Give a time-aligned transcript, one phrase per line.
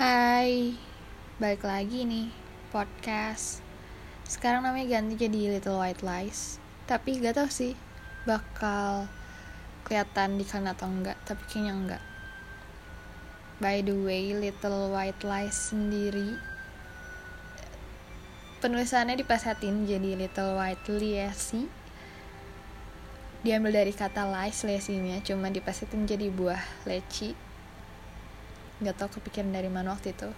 [0.00, 0.72] Hai,
[1.36, 2.32] balik lagi nih
[2.72, 3.60] podcast.
[4.24, 6.56] Sekarang namanya ganti jadi Little White Lies.
[6.88, 7.76] Tapi gak tau sih
[8.24, 9.04] bakal
[9.84, 11.20] kelihatan di kan atau enggak.
[11.28, 12.02] Tapi kayaknya enggak.
[13.60, 16.40] By the way, Little White Lies sendiri
[18.64, 21.60] penulisannya dipasatin jadi Little White Lies
[23.44, 27.49] diambil dari kata lies lesinya cuma dipasatin jadi buah leci
[28.80, 30.30] nggak tau kepikiran dari mana waktu itu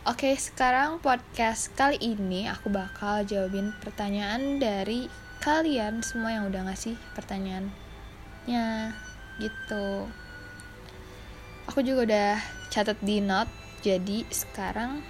[0.00, 5.12] Oke, sekarang podcast kali ini aku bakal jawabin pertanyaan dari
[5.44, 8.96] kalian semua yang udah ngasih pertanyaannya
[9.44, 10.08] gitu.
[11.68, 12.32] Aku juga udah
[12.72, 13.52] catat di note,
[13.84, 15.04] jadi sekarang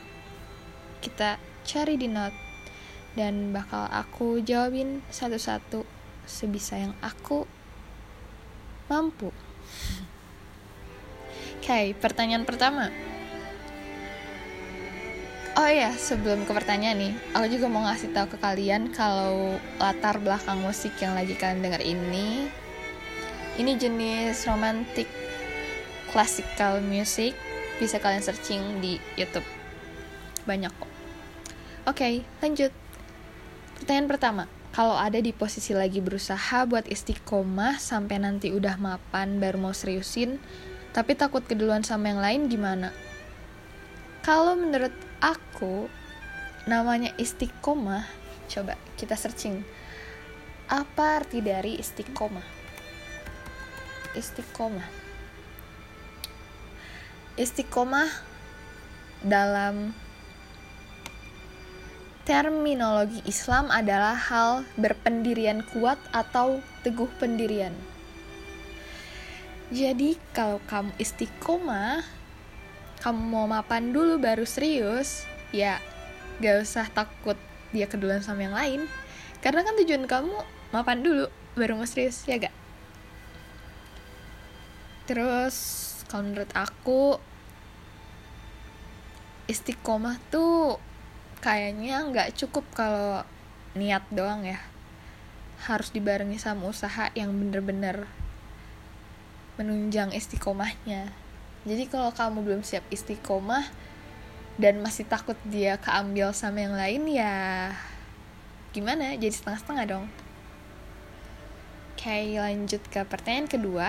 [0.98, 2.34] kita cari di note
[3.14, 5.86] dan bakal aku jawabin satu-satu
[6.26, 7.46] sebisa yang aku
[8.90, 9.30] mampu.
[11.60, 12.88] Oke, pertanyaan pertama.
[15.60, 20.16] Oh iya, sebelum ke pertanyaan nih, aku juga mau ngasih tahu ke kalian kalau latar
[20.16, 22.48] belakang musik yang lagi kalian denger ini
[23.60, 25.04] ini jenis romantic
[26.08, 27.36] classical music
[27.76, 29.44] bisa kalian searching di YouTube.
[30.48, 30.90] Banyak kok.
[31.92, 32.72] Oke, lanjut.
[33.76, 39.60] Pertanyaan pertama, kalau ada di posisi lagi berusaha buat istiqomah sampai nanti udah mapan baru
[39.60, 40.40] mau seriusin,
[40.90, 42.90] tapi takut keduluan sama yang lain gimana?
[44.20, 45.86] Kalau menurut aku
[46.68, 48.04] namanya istiqomah
[48.50, 49.64] coba kita searching
[50.68, 52.44] apa arti dari istiqomah
[54.12, 54.88] istiqomah
[57.40, 58.10] istiqomah
[59.24, 59.96] dalam
[62.28, 67.74] terminologi Islam adalah hal berpendirian kuat atau teguh pendirian.
[69.70, 72.02] Jadi kalau kamu istiqomah
[73.00, 75.24] kamu mau mapan dulu baru serius,
[75.56, 75.80] ya
[76.42, 77.38] gak usah takut
[77.72, 78.80] dia keduluan sama yang lain.
[79.40, 80.36] Karena kan tujuan kamu
[80.74, 82.52] mapan dulu baru mau serius, ya gak?
[85.08, 85.56] Terus
[86.10, 87.16] kalau menurut aku
[89.48, 90.78] istiqomah tuh
[91.42, 93.26] kayaknya nggak cukup kalau
[93.74, 94.62] niat doang ya
[95.66, 98.06] harus dibarengi sama usaha yang bener-bener
[99.60, 101.12] menunjang istiqomahnya
[101.60, 103.68] jadi kalau kamu belum siap istiqomah
[104.56, 107.68] dan masih takut dia keambil sama yang lain ya
[108.72, 109.12] gimana?
[109.20, 110.06] Jadi setengah-setengah dong.
[111.92, 113.88] Oke, lanjut ke pertanyaan kedua.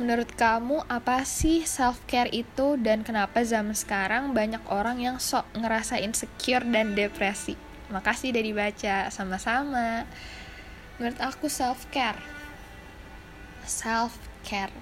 [0.00, 5.44] Menurut kamu apa sih self care itu dan kenapa zaman sekarang banyak orang yang sok
[5.52, 7.60] ngerasa insecure dan depresi?
[7.92, 10.08] Makasih udah dibaca sama-sama.
[10.96, 12.16] Menurut aku self care.
[13.68, 14.72] Self care.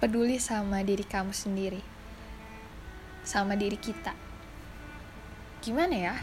[0.00, 1.82] Peduli sama diri kamu sendiri.
[3.24, 4.16] Sama diri kita.
[5.60, 6.14] Gimana ya?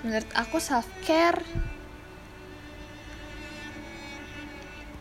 [0.00, 1.42] Menurut aku self care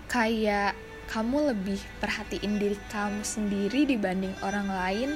[0.07, 0.73] kayak
[1.07, 5.09] kamu lebih perhatiin diri kamu sendiri dibanding orang lain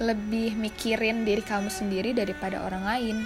[0.00, 3.16] lebih mikirin diri kamu sendiri daripada orang lain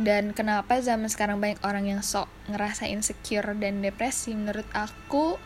[0.00, 4.32] dan kenapa zaman sekarang banyak orang yang sok ngerasa insecure dan depresi?
[4.32, 5.36] Menurut aku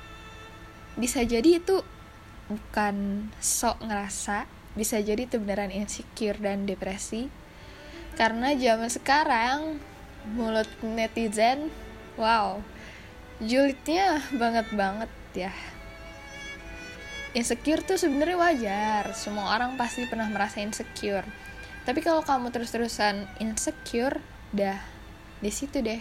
[0.95, 1.83] bisa jadi itu
[2.47, 4.47] bukan sok ngerasa
[4.79, 7.27] bisa jadi itu beneran insecure dan depresi.
[8.15, 9.83] Karena zaman sekarang
[10.39, 11.75] mulut netizen
[12.15, 12.63] wow
[13.43, 15.51] julidnya banget banget ya.
[17.35, 19.05] Insecure tuh sebenarnya wajar.
[19.19, 21.27] Semua orang pasti pernah merasa insecure.
[21.83, 24.23] Tapi kalau kamu terus-terusan insecure
[24.55, 24.79] dah
[25.43, 25.99] di situ deh.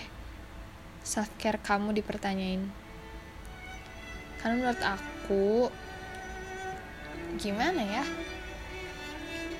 [1.02, 2.64] Self care kamu dipertanyain.
[4.40, 5.68] Karena menurut aku
[7.42, 8.06] gimana ya?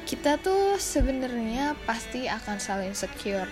[0.06, 3.50] Kita tuh sebenarnya pasti akan selalu insecure.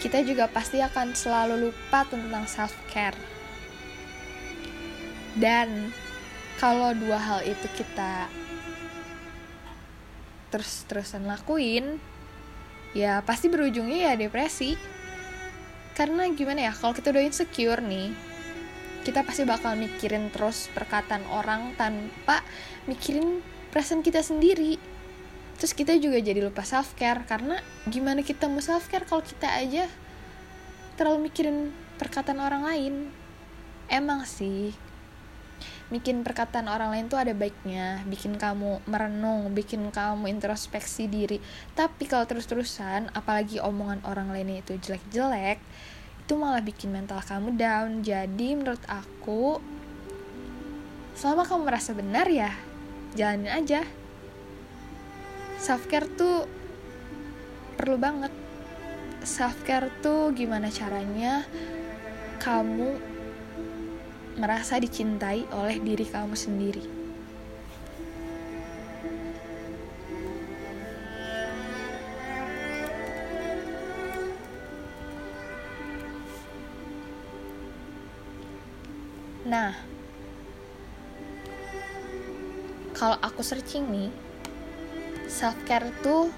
[0.00, 3.38] Kita juga pasti akan selalu lupa tentang self care
[5.38, 5.94] dan
[6.58, 8.26] kalau dua hal itu kita
[10.50, 12.02] terus-terusan lakuin
[12.96, 14.78] ya pasti berujungnya ya depresi.
[15.96, 18.14] Karena gimana ya kalau kita udah insecure nih
[19.08, 22.44] kita pasti bakal mikirin terus perkataan orang tanpa
[22.84, 23.40] mikirin
[23.72, 24.76] perasaan kita sendiri.
[25.58, 27.58] Terus kita juga jadi lupa self care karena
[27.88, 29.88] gimana kita mau self care kalau kita aja
[31.00, 32.94] terlalu mikirin perkataan orang lain?
[33.88, 34.87] Emang sih
[35.88, 41.40] bikin perkataan orang lain tuh ada baiknya bikin kamu merenung bikin kamu introspeksi diri.
[41.72, 45.60] Tapi kalau terus-terusan apalagi omongan orang lainnya itu jelek-jelek
[46.28, 48.04] itu malah bikin mental kamu down.
[48.04, 49.56] Jadi menurut aku
[51.16, 52.52] selama kamu merasa benar ya
[53.16, 53.80] jalanin aja.
[55.56, 56.44] Self care tuh
[57.80, 58.30] perlu banget.
[59.24, 61.48] Self care tuh gimana caranya
[62.38, 63.17] kamu
[64.38, 67.08] merasa dicintai oleh diri kamu sendiri
[79.48, 79.72] Nah,
[82.92, 84.12] kalau aku searching nih,
[85.24, 86.28] self care tuh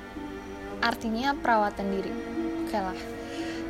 [0.78, 2.12] artinya perawatan diri.
[2.62, 3.19] Oke lah.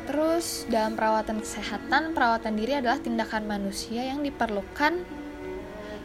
[0.09, 5.21] Terus dalam perawatan kesehatan, perawatan diri adalah tindakan manusia yang diperlukan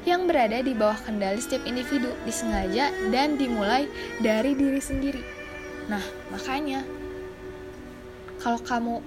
[0.06, 3.90] yang berada di bawah kendali setiap individu, disengaja dan dimulai
[4.22, 5.18] dari diri sendiri.
[5.90, 6.86] Nah, makanya
[8.38, 9.02] kalau kamu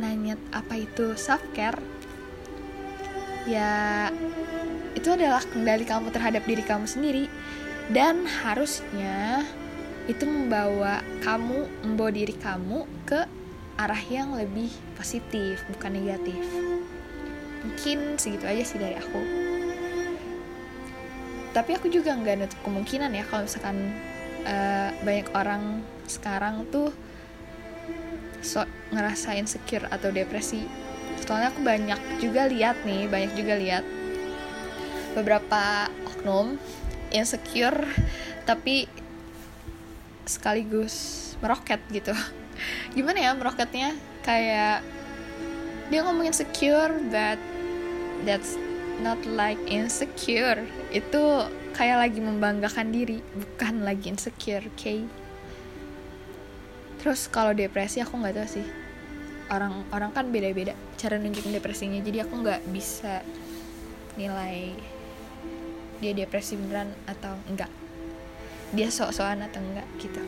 [0.00, 1.76] nanya apa itu self care,
[3.44, 4.08] ya
[4.96, 7.28] itu adalah kendali kamu terhadap diri kamu sendiri
[7.92, 9.44] dan harusnya
[10.04, 13.24] itu membawa kamu membawa diri kamu ke
[13.80, 16.44] arah yang lebih positif bukan negatif.
[17.64, 19.20] Mungkin segitu aja sih dari aku.
[21.54, 23.78] Tapi aku juga nggak nutup kemungkinan ya kalau misalkan
[24.44, 26.92] uh, banyak orang sekarang tuh
[28.44, 28.60] so
[28.92, 30.68] ngerasa insecure atau depresi.
[31.24, 33.84] Soalnya aku banyak juga lihat nih banyak juga lihat
[35.16, 36.58] beberapa oknum
[37.14, 37.86] insecure
[38.44, 38.90] tapi
[40.26, 40.94] sekaligus
[41.40, 42.12] meroket gitu.
[42.96, 43.96] Gimana ya meroketnya?
[44.24, 44.80] Kayak
[45.92, 47.36] dia ngomong insecure but
[48.24, 48.56] that's
[49.04, 50.64] not like insecure.
[50.90, 55.02] Itu kayak lagi membanggakan diri bukan lagi insecure oke okay?
[57.02, 58.66] terus kalau depresi aku nggak tahu sih.
[59.52, 62.00] Orang orang kan beda-beda cara nunjukin depresinya.
[62.00, 63.20] Jadi aku nggak bisa
[64.16, 64.72] nilai
[66.00, 67.68] dia depresi beneran atau enggak
[68.74, 70.22] dia sok-sokan atau enggak gitu.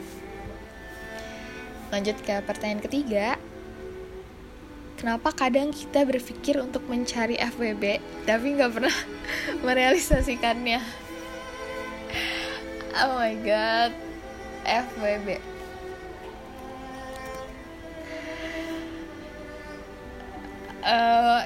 [1.91, 3.37] Lanjut ke pertanyaan ketiga.
[4.97, 8.97] Kenapa kadang kita berpikir untuk mencari FWB tapi nggak pernah
[9.67, 10.81] merealisasikannya?
[12.97, 13.93] Oh my god
[14.65, 15.37] FWB
[20.87, 21.43] uh,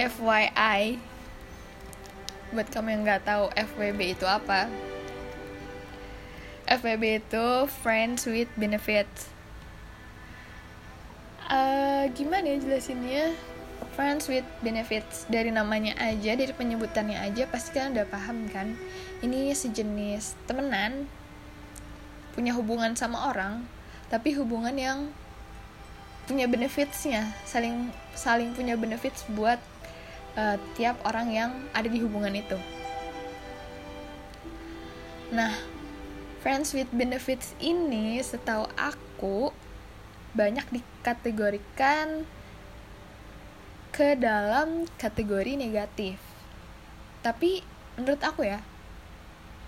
[0.00, 0.98] eh, FYI
[2.54, 4.70] buat kamu yang nggak tahu FWB itu apa
[6.84, 9.32] FWB itu Friends with Benefits.
[11.48, 13.32] Uh, gimana ya jelasinnya?
[13.96, 15.24] Friends with Benefits.
[15.32, 18.76] Dari namanya aja dari penyebutannya aja pasti kalian udah paham kan?
[19.24, 21.08] Ini sejenis temenan
[22.36, 23.64] punya hubungan sama orang
[24.12, 25.08] tapi hubungan yang
[26.28, 27.32] punya benefitsnya.
[27.48, 29.56] Saling saling punya benefits buat
[30.36, 32.60] uh, tiap orang yang ada di hubungan itu.
[35.32, 35.73] Nah
[36.44, 39.48] friends with benefits ini setahu aku
[40.36, 42.28] banyak dikategorikan
[43.88, 46.20] ke dalam kategori negatif.
[47.24, 47.64] Tapi
[47.96, 48.60] menurut aku ya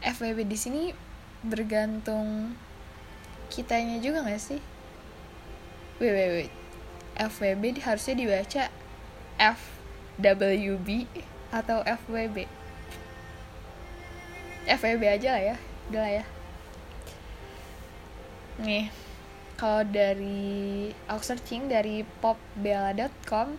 [0.05, 0.83] FWB di sini
[1.41, 2.53] bergantung
[3.49, 4.61] kitanya juga gak sih?
[5.97, 6.53] Wait wait wait.
[7.17, 8.69] FWB harusnya dibaca
[9.41, 11.09] FWB
[11.49, 12.45] atau FWB
[14.69, 15.57] FWB aja lah ya
[15.89, 16.36] udah lah ya
[18.63, 18.89] nih
[19.57, 23.57] kalau dari aku searching dari popbella.com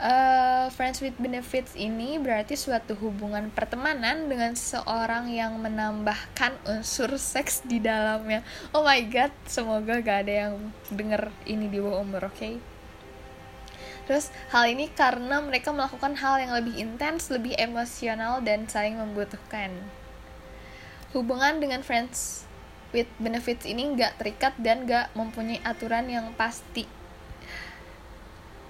[0.00, 7.62] uh, friends with benefits ini berarti suatu hubungan pertemanan dengan seseorang yang menambahkan unsur seks
[7.62, 8.42] di dalamnya.
[8.74, 10.54] Oh my god, semoga gak ada yang
[10.90, 12.36] denger ini di bawah umur, oke?
[12.36, 12.54] Okay?
[14.08, 19.70] Terus hal ini karena mereka melakukan hal yang lebih intens, lebih emosional dan saling membutuhkan.
[21.14, 22.49] Hubungan dengan friends
[22.90, 26.86] with benefits ini gak terikat dan gak mempunyai aturan yang pasti.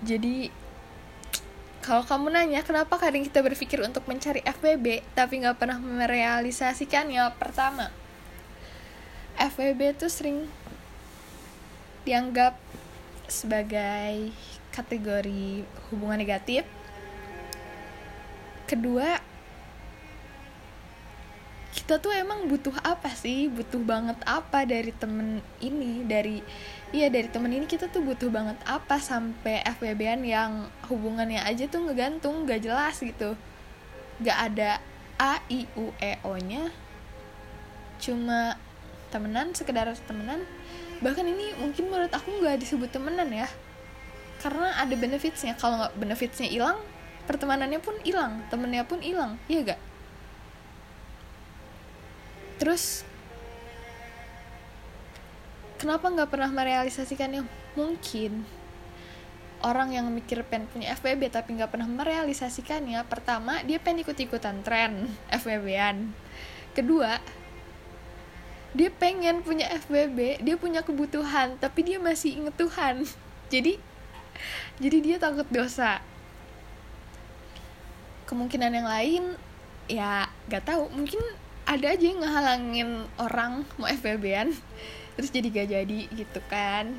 [0.01, 0.49] Jadi
[1.81, 7.89] kalau kamu nanya kenapa kadang kita berpikir untuk mencari FWB tapi nggak pernah merealisasikannya, pertama,
[9.41, 10.45] FWB itu sering
[12.05, 12.61] dianggap
[13.33, 14.29] sebagai
[14.77, 16.69] kategori hubungan negatif.
[18.69, 19.19] Kedua,
[21.71, 23.47] kita tuh emang butuh apa sih?
[23.47, 26.43] Butuh banget apa dari temen ini, dari
[26.91, 31.87] iya dari temen ini kita tuh butuh banget apa sampai FWB-an yang hubungannya aja tuh
[31.87, 33.39] ngegantung gak jelas gitu.
[34.23, 34.83] Gak ada
[35.21, 36.75] A I U E O nya
[38.03, 38.59] cuma
[39.15, 40.43] temenan sekedar temenan.
[41.01, 43.47] Bahkan ini mungkin menurut aku nggak disebut temenan ya.
[44.43, 45.55] Karena ada benefitsnya.
[45.55, 46.81] Kalau nggak benefitsnya hilang
[47.29, 49.39] pertemanannya pun hilang temennya pun hilang.
[49.47, 49.81] Iya gak
[52.61, 53.09] terus
[55.81, 58.45] kenapa nggak pernah merealisasikannya mungkin?
[59.61, 65.09] Orang yang mikir pengen punya FBB tapi nggak pernah merealisasikannya pertama dia pengen ikut-ikutan tren
[65.29, 66.17] FBB-an
[66.73, 67.21] kedua
[68.71, 73.05] dia pengen punya FBB dia punya kebutuhan tapi dia masih inget Tuhan.
[73.53, 73.77] Jadi
[74.81, 76.01] jadi dia takut dosa.
[78.25, 79.25] Kemungkinan yang lain
[79.91, 80.89] ya gak tahu.
[80.89, 81.21] Mungkin
[81.71, 84.51] ada aja yang ngehalangin orang mau FBB-an
[85.15, 86.99] terus jadi gak jadi gitu kan.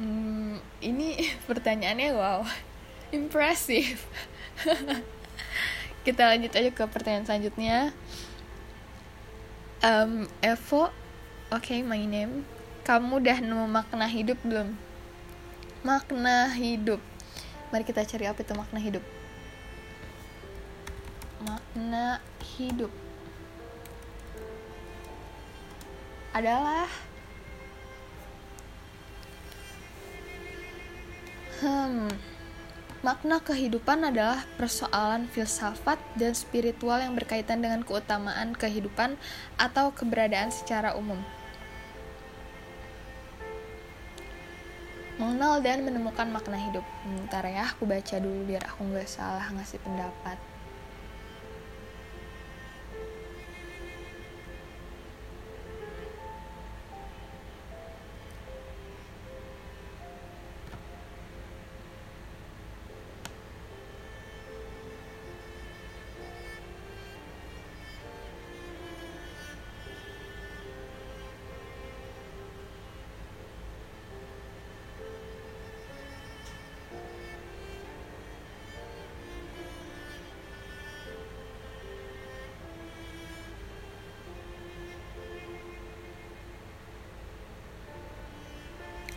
[0.00, 2.40] Hmm, ini pertanyaannya wow
[3.12, 4.08] impresif
[6.08, 7.92] kita lanjut aja ke pertanyaan selanjutnya.
[9.84, 10.88] Um, Evo
[11.52, 12.48] oke okay, my name.
[12.88, 14.72] Kamu udah nemu makna hidup belum?
[15.84, 17.04] Makna hidup.
[17.68, 19.04] Mari kita cari apa itu makna hidup
[21.38, 22.90] makna hidup
[26.34, 26.90] adalah
[31.62, 32.10] hmm
[32.98, 39.14] makna kehidupan adalah persoalan filsafat dan spiritual yang berkaitan dengan keutamaan kehidupan
[39.54, 41.22] atau keberadaan secara umum.
[45.18, 46.86] Mengenal dan menemukan makna hidup.
[47.02, 50.38] Bentar ya, aku baca dulu biar aku nggak salah ngasih pendapat.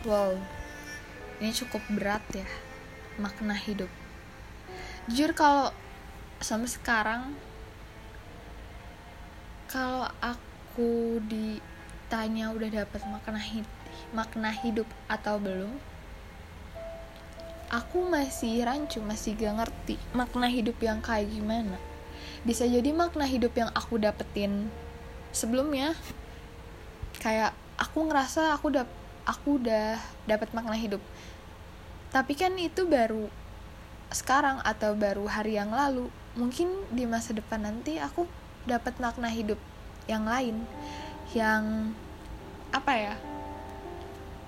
[0.02, 0.34] Wow,
[1.38, 2.42] ini cukup berat ya
[3.22, 3.86] makna hidup.
[5.06, 5.70] Jujur kalau
[6.42, 7.38] sampai sekarang
[9.70, 13.70] kalau aku ditanya udah dapat makna hidup,
[14.10, 15.70] makna hidup atau belum,
[17.70, 21.78] aku masih rancu, masih gak ngerti makna hidup yang kayak gimana.
[22.42, 24.66] Bisa jadi makna hidup yang aku dapetin
[25.30, 25.94] sebelumnya
[27.22, 31.02] kayak aku ngerasa aku dapet aku udah dapat makna hidup.
[32.12, 33.28] Tapi kan itu baru
[34.12, 36.12] sekarang atau baru hari yang lalu.
[36.36, 38.28] Mungkin di masa depan nanti aku
[38.68, 39.58] dapat makna hidup
[40.06, 40.66] yang lain
[41.32, 41.94] yang
[42.72, 43.14] apa ya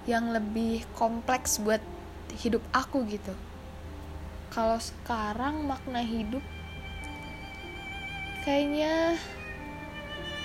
[0.04, 1.80] yang lebih kompleks buat
[2.36, 3.32] hidup aku gitu.
[4.52, 6.44] Kalau sekarang makna hidup
[8.44, 9.16] kayaknya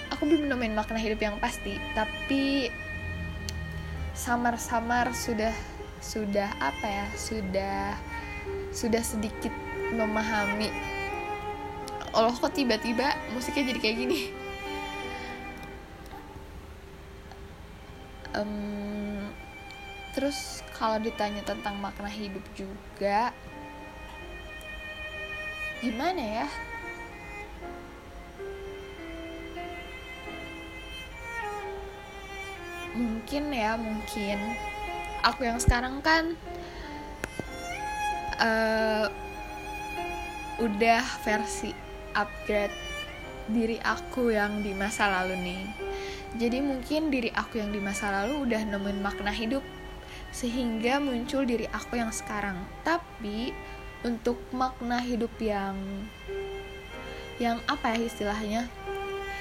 [0.09, 1.75] aku belum nemuin makna hidup yang pasti.
[1.93, 2.71] Tapi
[4.19, 5.55] samar-samar sudah
[6.03, 7.95] sudah apa ya sudah
[8.75, 9.55] sudah sedikit
[9.95, 10.67] memahami.
[12.11, 14.19] Allah kok tiba-tiba musiknya jadi kayak gini?
[18.35, 19.31] Um,
[20.11, 23.31] terus kalau ditanya tentang makna hidup juga
[25.79, 26.47] gimana ya
[32.99, 34.37] mungkin ya mungkin.
[35.23, 36.35] Aku yang sekarang kan
[38.39, 39.07] uh,
[40.59, 41.71] udah versi
[42.15, 42.75] upgrade
[43.49, 45.63] diri aku yang di masa lalu nih.
[46.37, 49.65] Jadi mungkin diri aku yang di masa lalu udah nemuin makna hidup
[50.29, 52.59] sehingga muncul diri aku yang sekarang.
[52.85, 53.49] Tapi
[54.05, 55.75] untuk makna hidup yang
[57.39, 58.61] yang apa ya istilahnya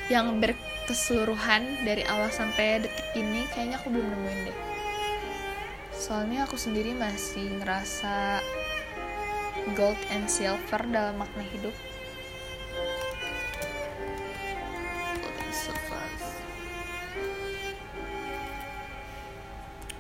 [0.09, 0.57] yang ber
[0.88, 4.59] keseluruhan dari awal sampai detik ini kayaknya aku belum nemuin deh.
[5.93, 8.41] Soalnya aku sendiri masih ngerasa
[9.77, 11.77] gold and silver dalam makna hidup.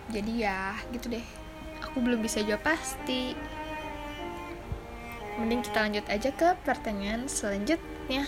[0.08, 1.26] Jadi ya gitu deh.
[1.84, 3.36] Aku belum bisa jawab pasti.
[5.36, 8.24] Mending kita lanjut aja ke pertanyaan selanjutnya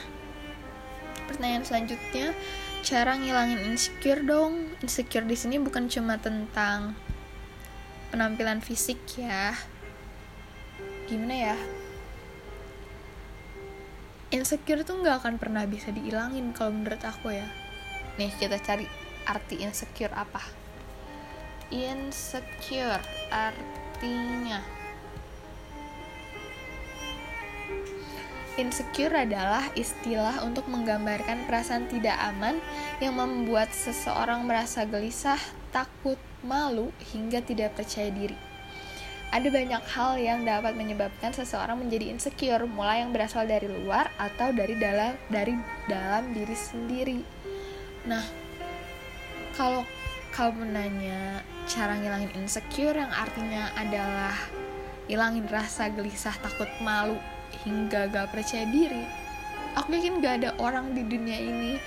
[1.30, 2.34] pertanyaan selanjutnya.
[2.82, 4.74] Cara ngilangin insecure dong.
[4.82, 6.98] Insecure di sini bukan cuma tentang
[8.10, 9.54] penampilan fisik ya.
[11.06, 11.58] Gimana ya?
[14.34, 17.46] Insecure tuh nggak akan pernah bisa dihilangin kalau menurut aku ya.
[18.18, 18.90] Nih kita cari
[19.30, 20.42] arti insecure apa?
[21.70, 24.79] Insecure artinya
[28.60, 32.60] Insecure adalah istilah untuk menggambarkan perasaan tidak aman
[33.00, 35.40] yang membuat seseorang merasa gelisah,
[35.72, 38.36] takut, malu, hingga tidak percaya diri.
[39.32, 44.52] Ada banyak hal yang dapat menyebabkan seseorang menjadi insecure, mulai yang berasal dari luar atau
[44.52, 45.56] dari dalam dari
[45.88, 47.18] dalam diri sendiri.
[48.04, 48.28] Nah,
[49.56, 49.88] kalau
[50.36, 54.36] kamu nanya cara ngilangin insecure yang artinya adalah
[55.08, 57.16] hilangin rasa gelisah, takut, malu,
[57.66, 59.30] hingga gak percaya diri
[59.74, 61.78] aku yakin gak ada orang di dunia ini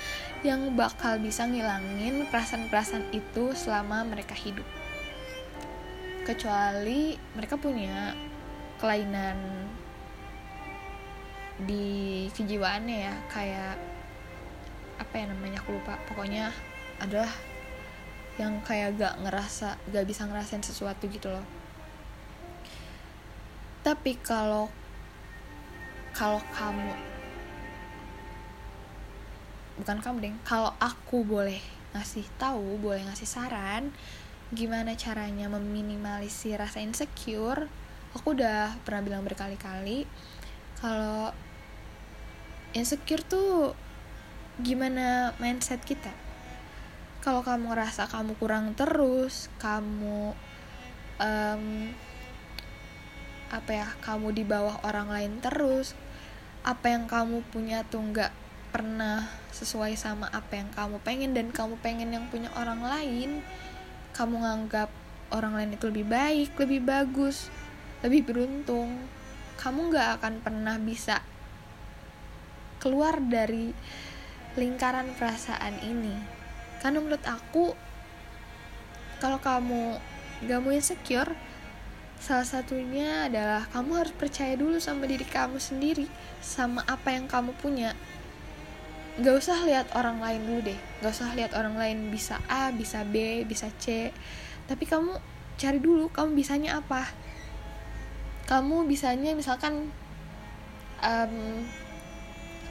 [0.43, 4.67] yang bakal bisa ngilangin perasaan-perasaan itu selama mereka hidup.
[6.27, 8.12] Kecuali mereka punya
[8.79, 9.39] kelainan
[11.63, 13.75] di kejiwaannya ya kayak
[15.00, 15.96] apa ya namanya aku lupa.
[16.12, 16.51] Pokoknya
[17.00, 17.32] adalah
[18.36, 21.46] yang kayak gak ngerasa gak bisa ngerasain sesuatu gitu loh.
[23.84, 24.72] Tapi kalau
[26.13, 26.93] kalau kamu
[29.82, 31.60] bukan kamu deh kalau aku boleh
[31.98, 33.89] ngasih tahu boleh ngasih saran
[34.53, 37.65] gimana caranya meminimalisir rasa insecure
[38.13, 40.05] aku udah pernah bilang berkali-kali
[40.77, 41.34] kalau
[42.74, 43.77] insecure tuh
[44.60, 46.12] gimana mindset kita?
[47.24, 50.36] Kalau kamu ngerasa kamu kurang terus kamu
[51.24, 51.65] um,
[53.53, 55.96] apa ya kamu di bawah orang lain terus
[56.63, 58.32] apa yang kamu punya tuh nggak
[58.74, 63.46] pernah sesuai sama apa yang kamu pengen dan kamu pengen yang punya orang lain
[64.17, 64.89] kamu nganggap
[65.29, 67.53] orang lain itu lebih baik lebih bagus
[68.01, 68.98] lebih beruntung
[69.62, 71.22] kamu nggak akan pernah bisa
[72.84, 73.72] keluar dari
[74.60, 76.20] lingkaran perasaan ini.
[76.84, 77.72] Karena menurut aku
[79.24, 79.96] kalau kamu
[80.43, 81.32] gak mau insecure
[82.23, 86.07] Salah satunya adalah kamu harus percaya dulu sama diri kamu sendiri,
[86.39, 87.91] sama apa yang kamu punya.
[89.19, 93.03] Gak usah lihat orang lain dulu deh, gak usah lihat orang lain bisa A, bisa
[93.03, 94.15] B, bisa C.
[94.71, 95.19] Tapi kamu
[95.59, 97.12] cari dulu, kamu bisanya apa.
[98.47, 99.91] Kamu bisanya misalkan
[101.03, 101.67] um,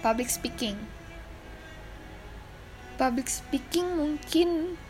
[0.01, 0.81] public speaking.
[2.97, 4.81] Public speaking mungkin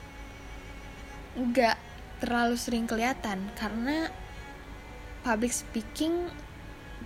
[1.50, 1.82] gak
[2.22, 4.21] terlalu sering kelihatan karena
[5.22, 6.30] public speaking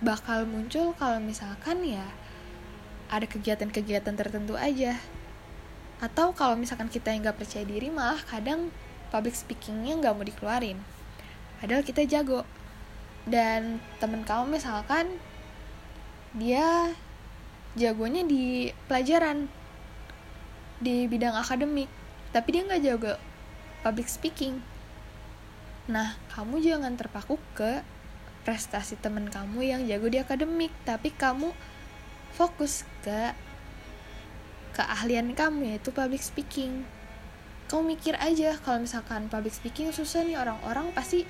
[0.01, 2.05] bakal muncul kalau misalkan ya
[3.07, 4.97] ada kegiatan-kegiatan tertentu aja.
[5.97, 8.69] Atau kalau misalkan kita yang nggak percaya diri malah kadang
[9.09, 10.77] public speakingnya nggak mau dikeluarin.
[11.61, 12.43] Padahal kita jago.
[13.27, 15.19] Dan temen kamu misalkan
[16.31, 16.95] dia
[17.75, 19.51] jagonya di pelajaran
[20.77, 21.89] di bidang akademik
[22.31, 23.13] tapi dia nggak jago
[23.83, 24.63] public speaking.
[25.91, 27.83] Nah kamu jangan terpaku ke
[28.47, 30.71] prestasi temen kamu yang jago di akademik.
[30.87, 31.51] Tapi kamu
[32.31, 33.35] fokus ke
[34.71, 36.87] keahlian kamu yaitu public speaking.
[37.67, 41.27] Kamu mikir aja kalau misalkan public speaking susah nih orang-orang pasti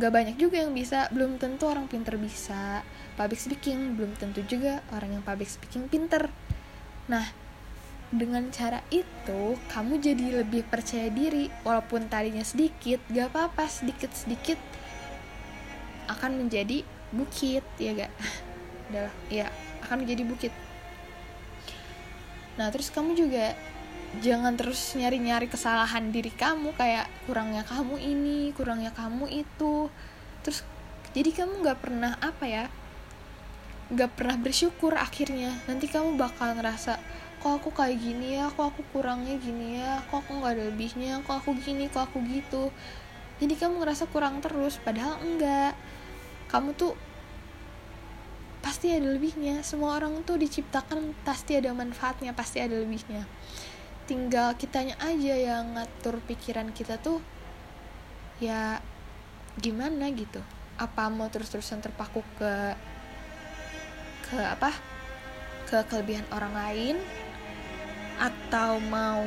[0.00, 1.12] gak banyak juga yang bisa.
[1.12, 2.80] Belum tentu orang pinter bisa
[3.20, 4.00] public speaking.
[4.00, 6.32] Belum tentu juga orang yang public speaking pinter.
[7.12, 7.28] Nah
[8.08, 11.52] dengan cara itu kamu jadi lebih percaya diri.
[11.60, 13.68] Walaupun tadinya sedikit gak apa-apa.
[13.68, 14.79] Sedikit-sedikit
[16.16, 18.12] akan menjadi bukit ya gak
[18.90, 19.46] adalah ya
[19.86, 20.52] akan menjadi bukit.
[22.58, 23.54] Nah terus kamu juga
[24.18, 29.86] jangan terus nyari-nyari kesalahan diri kamu kayak kurangnya kamu ini kurangnya kamu itu.
[30.42, 30.66] Terus
[31.14, 32.64] jadi kamu nggak pernah apa ya
[33.90, 35.54] nggak pernah bersyukur akhirnya.
[35.66, 36.98] Nanti kamu bakal ngerasa
[37.42, 38.50] kok aku kayak gini ya?
[38.54, 40.02] Kok aku kurangnya gini ya?
[40.10, 41.12] Kok aku nggak ada lebihnya?
[41.26, 41.90] Kok aku gini?
[41.90, 42.70] Kok aku gitu?
[43.40, 45.72] Jadi kamu ngerasa kurang terus padahal enggak
[46.50, 46.98] kamu tuh
[48.60, 49.62] pasti ada lebihnya.
[49.62, 53.24] Semua orang tuh diciptakan pasti ada manfaatnya pasti ada lebihnya.
[54.04, 57.22] Tinggal kitanya aja yang ngatur pikiran kita tuh
[58.42, 58.82] ya
[59.62, 60.42] gimana gitu?
[60.76, 62.52] Apa mau terus-terusan terpaku ke
[64.30, 64.74] ke apa?
[65.70, 66.96] Ke kelebihan orang lain?
[68.18, 69.22] Atau mau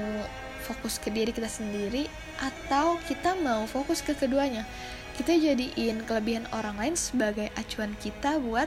[0.68, 2.06] fokus ke diri kita sendiri?
[2.44, 4.68] Atau kita mau fokus ke keduanya
[5.14, 8.66] kita jadiin kelebihan orang lain sebagai acuan kita buat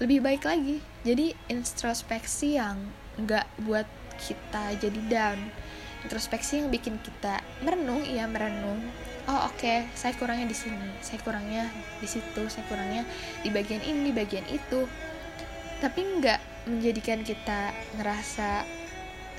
[0.00, 0.80] lebih baik lagi.
[1.04, 2.80] Jadi introspeksi yang
[3.20, 3.84] nggak buat
[4.16, 5.40] kita jadi down.
[6.00, 8.80] Introspeksi yang bikin kita merenung iya merenung.
[9.28, 11.68] Oh oke okay, saya kurangnya di sini saya kurangnya
[12.00, 13.04] di situ saya kurangnya
[13.44, 14.88] di bagian ini di bagian itu.
[15.84, 16.40] Tapi nggak
[16.72, 18.64] menjadikan kita ngerasa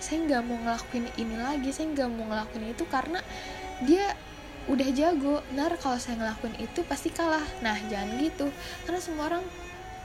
[0.01, 3.21] saya nggak mau ngelakuin ini lagi saya nggak mau ngelakuin itu karena
[3.85, 4.13] dia
[4.69, 7.43] udah jago ntar kalau saya ngelakuin itu pasti kalah.
[7.65, 8.53] Nah jangan gitu.
[8.85, 9.43] Karena semua orang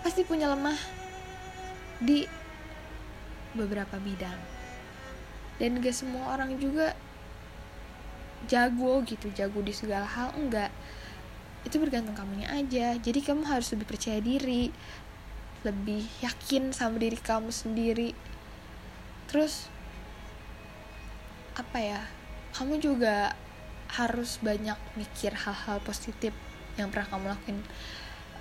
[0.00, 0.78] pasti punya lemah
[2.00, 2.24] di
[3.52, 4.38] beberapa bidang.
[5.56, 6.92] Dan gak semua orang juga
[8.46, 10.72] jago gitu jago di segala hal enggak.
[11.64, 12.96] Itu bergantung kamunya aja.
[12.96, 14.72] Jadi kamu harus lebih percaya diri
[15.66, 18.14] lebih yakin sama diri kamu sendiri.
[19.26, 19.66] Terus
[21.58, 22.00] apa ya
[22.54, 23.34] kamu juga
[23.94, 26.34] harus banyak mikir hal-hal positif
[26.74, 27.58] yang pernah kamu lakuin.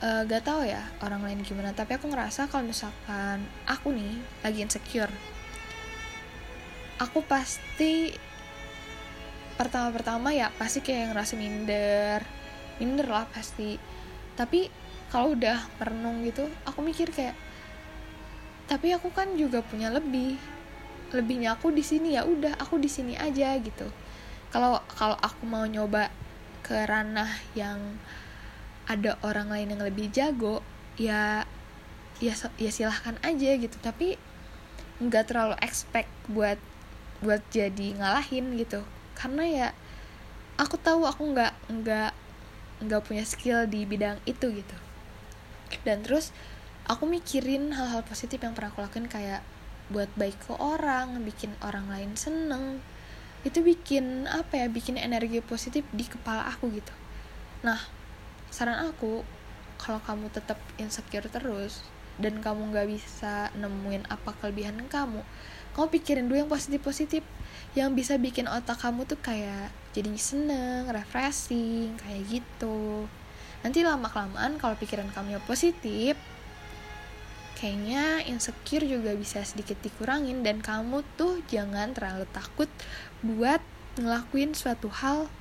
[0.04, 4.60] Uh, gak tau ya orang lain gimana tapi aku ngerasa kalau misalkan aku nih lagi
[4.60, 5.08] insecure
[7.00, 8.12] aku pasti
[9.56, 12.20] pertama-pertama ya pasti kayak ngerasa minder
[12.80, 13.80] minder lah pasti.
[14.36, 14.68] Tapi
[15.08, 17.36] kalau udah merenung gitu aku mikir kayak
[18.66, 20.36] tapi aku kan juga punya lebih
[21.14, 23.88] lebihnya aku di sini ya udah aku di sini aja gitu
[24.56, 26.08] kalau kalau aku mau nyoba
[26.64, 27.28] ke ranah
[27.60, 28.00] yang
[28.88, 30.64] ada orang lain yang lebih jago
[30.96, 31.44] ya
[32.24, 33.76] ya ya silahkan aja gitu.
[33.84, 34.16] Tapi
[35.04, 36.56] nggak terlalu expect buat
[37.20, 38.88] buat jadi ngalahin gitu.
[39.20, 39.68] Karena ya
[40.56, 42.16] aku tahu aku nggak nggak
[42.88, 44.78] nggak punya skill di bidang itu gitu.
[45.84, 46.32] Dan terus
[46.88, 49.44] aku mikirin hal-hal positif yang pernah aku lakuin kayak
[49.92, 52.80] buat baik ke orang bikin orang lain seneng
[53.46, 56.94] itu bikin apa ya bikin energi positif di kepala aku gitu.
[57.62, 57.78] Nah
[58.50, 59.22] saran aku
[59.78, 61.86] kalau kamu tetap insecure terus
[62.18, 65.20] dan kamu nggak bisa nemuin apa kelebihan kamu
[65.76, 67.24] kamu pikirin dulu yang positif positif
[67.76, 73.08] yang bisa bikin otak kamu tuh kayak jadi seneng refreshing kayak gitu.
[73.60, 76.16] Nanti lama kelamaan kalau pikiran kamu yang positif
[77.60, 82.68] kayaknya insecure juga bisa sedikit dikurangin dan kamu tuh jangan terlalu takut
[83.24, 83.64] buat
[83.96, 85.32] ngelakuin suatu hal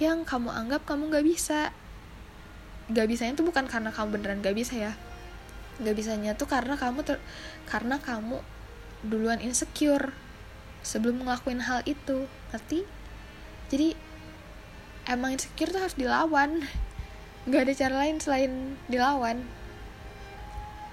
[0.00, 1.72] yang kamu anggap kamu nggak bisa.
[2.90, 4.92] Gak bisanya tuh bukan karena kamu beneran gak bisa ya.
[5.78, 7.22] Gak bisanya tuh karena kamu ter
[7.70, 8.42] karena kamu
[9.06, 10.10] duluan insecure
[10.82, 12.26] sebelum ngelakuin hal itu.
[12.50, 12.82] Ngerti?
[13.70, 13.94] Jadi
[15.06, 16.66] emang insecure tuh harus dilawan.
[17.50, 19.46] Gak ada cara lain selain dilawan.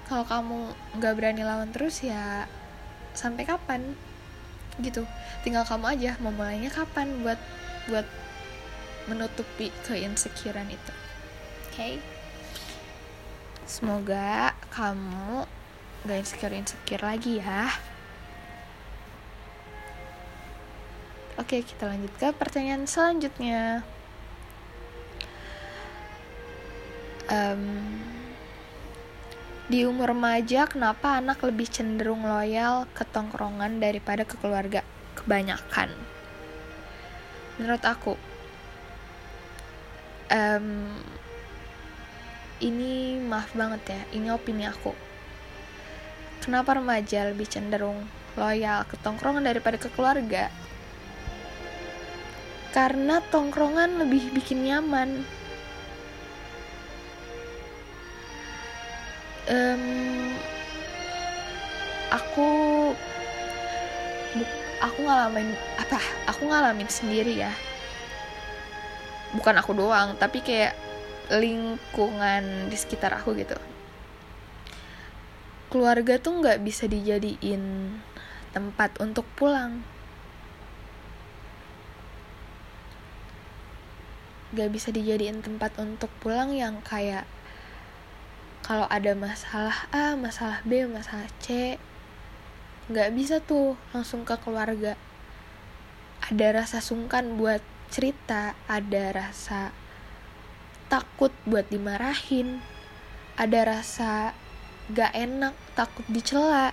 [0.06, 0.72] Kalau kamu
[1.04, 2.48] nggak berani lawan terus ya
[3.12, 3.92] sampai kapan
[4.82, 5.04] gitu.
[5.42, 7.40] Tinggal kamu aja mau mulainya kapan buat
[7.88, 8.08] buat
[9.08, 10.94] menutupi keinsecurean itu.
[11.72, 12.02] Okay?
[13.68, 15.44] semoga kamu
[16.08, 17.68] gak insecure insecure lagi ya.
[21.38, 23.84] Oke kita lanjut ke pertanyaan selanjutnya.
[27.28, 28.07] Um,
[29.68, 34.84] di umur remaja kenapa anak lebih cenderung loyal ke tongkrongan daripada ke keluarga
[35.16, 35.92] kebanyakan
[37.60, 38.16] menurut aku
[40.32, 40.96] um,
[42.58, 44.94] ini maaf banget ya, ini opini aku.
[46.42, 50.50] Kenapa remaja lebih cenderung loyal ke tongkrongan daripada ke keluarga?
[52.74, 55.26] Karena tongkrongan lebih bikin nyaman.
[59.48, 60.36] Um,
[62.12, 62.50] aku
[64.84, 66.00] aku ngalamin apa?
[66.36, 67.52] Aku ngalamin sendiri ya.
[69.36, 70.76] Bukan aku doang, tapi kayak
[71.28, 73.56] lingkungan di sekitar aku gitu
[75.68, 77.92] keluarga tuh nggak bisa dijadiin
[78.56, 79.84] tempat untuk pulang
[84.56, 87.28] gak bisa dijadiin tempat untuk pulang yang kayak
[88.68, 91.80] kalau ada masalah A, masalah B, masalah C
[92.92, 95.00] nggak bisa tuh langsung ke keluarga.
[96.28, 99.72] Ada rasa sungkan buat cerita ada rasa
[100.92, 102.60] takut buat dimarahin
[103.40, 104.36] ada rasa
[104.92, 106.72] gak enak takut dicela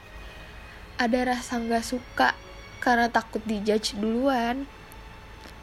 [0.98, 2.34] ada rasa gak suka
[2.78, 4.66] karena takut dijudge duluan.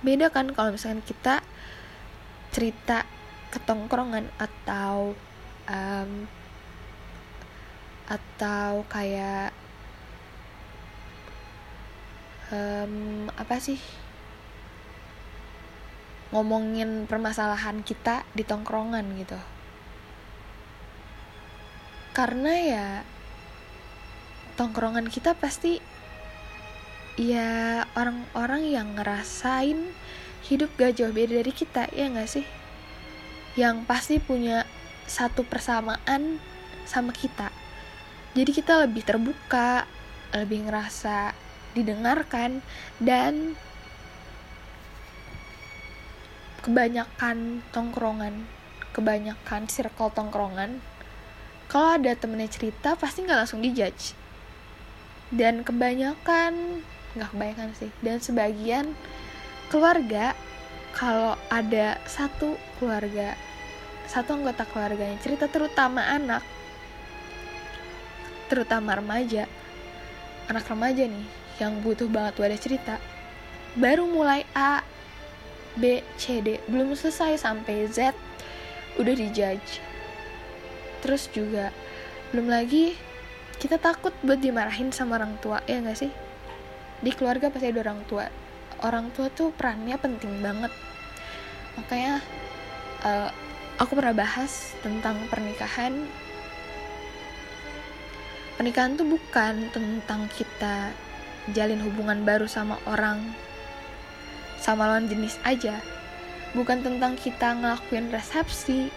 [0.03, 1.45] Beda kan kalau misalkan kita
[2.51, 3.07] cerita
[3.53, 5.15] ketongkrongan atau
[5.71, 6.27] um,
[8.11, 9.55] atau kayak
[12.51, 13.79] um, apa sih?
[16.31, 19.39] Ngomongin permasalahan kita di tongkrongan gitu.
[22.11, 22.87] Karena ya
[24.59, 25.79] tongkrongan kita pasti
[27.15, 29.91] ya orang-orang yang ngerasain
[30.47, 32.47] hidup gak jauh beda dari kita ya gak sih?
[33.59, 34.63] Yang pasti punya
[35.11, 36.39] satu persamaan
[36.87, 37.51] sama kita.
[38.31, 39.83] Jadi kita lebih terbuka
[40.31, 41.35] lebih ngerasa
[41.75, 42.63] didengarkan
[43.03, 43.59] dan
[46.63, 48.47] kebanyakan tongkrongan
[48.95, 50.79] kebanyakan circle tongkrongan
[51.67, 54.15] kalau ada temennya cerita pasti nggak langsung dijudge.
[55.31, 56.83] Dan kebanyakan
[57.15, 58.95] nggak kebanyakan sih dan sebagian
[59.67, 60.35] keluarga
[60.95, 63.35] kalau ada satu keluarga
[64.11, 66.43] satu anggota keluarganya cerita terutama anak.
[68.51, 69.47] Terutama remaja.
[70.51, 71.23] Anak remaja nih
[71.63, 72.99] yang butuh banget wadah cerita.
[73.79, 74.83] Baru mulai A
[75.79, 76.59] B C D.
[76.67, 78.11] Belum selesai sampai Z.
[78.99, 79.79] Udah dijudge.
[80.99, 81.71] Terus juga
[82.35, 82.99] belum lagi
[83.63, 86.11] kita takut buat dimarahin sama orang tua ya nggak sih?
[86.99, 88.27] Di keluarga pasti ada orang tua.
[88.83, 90.75] Orang tua tuh perannya penting banget.
[91.79, 92.19] Makanya
[93.07, 93.31] uh,
[93.81, 96.05] aku pernah bahas tentang pernikahan.
[98.53, 100.93] Pernikahan tuh bukan tentang kita
[101.49, 103.33] jalin hubungan baru sama orang
[104.61, 105.81] sama lawan jenis aja.
[106.53, 108.93] Bukan tentang kita ngelakuin resepsi.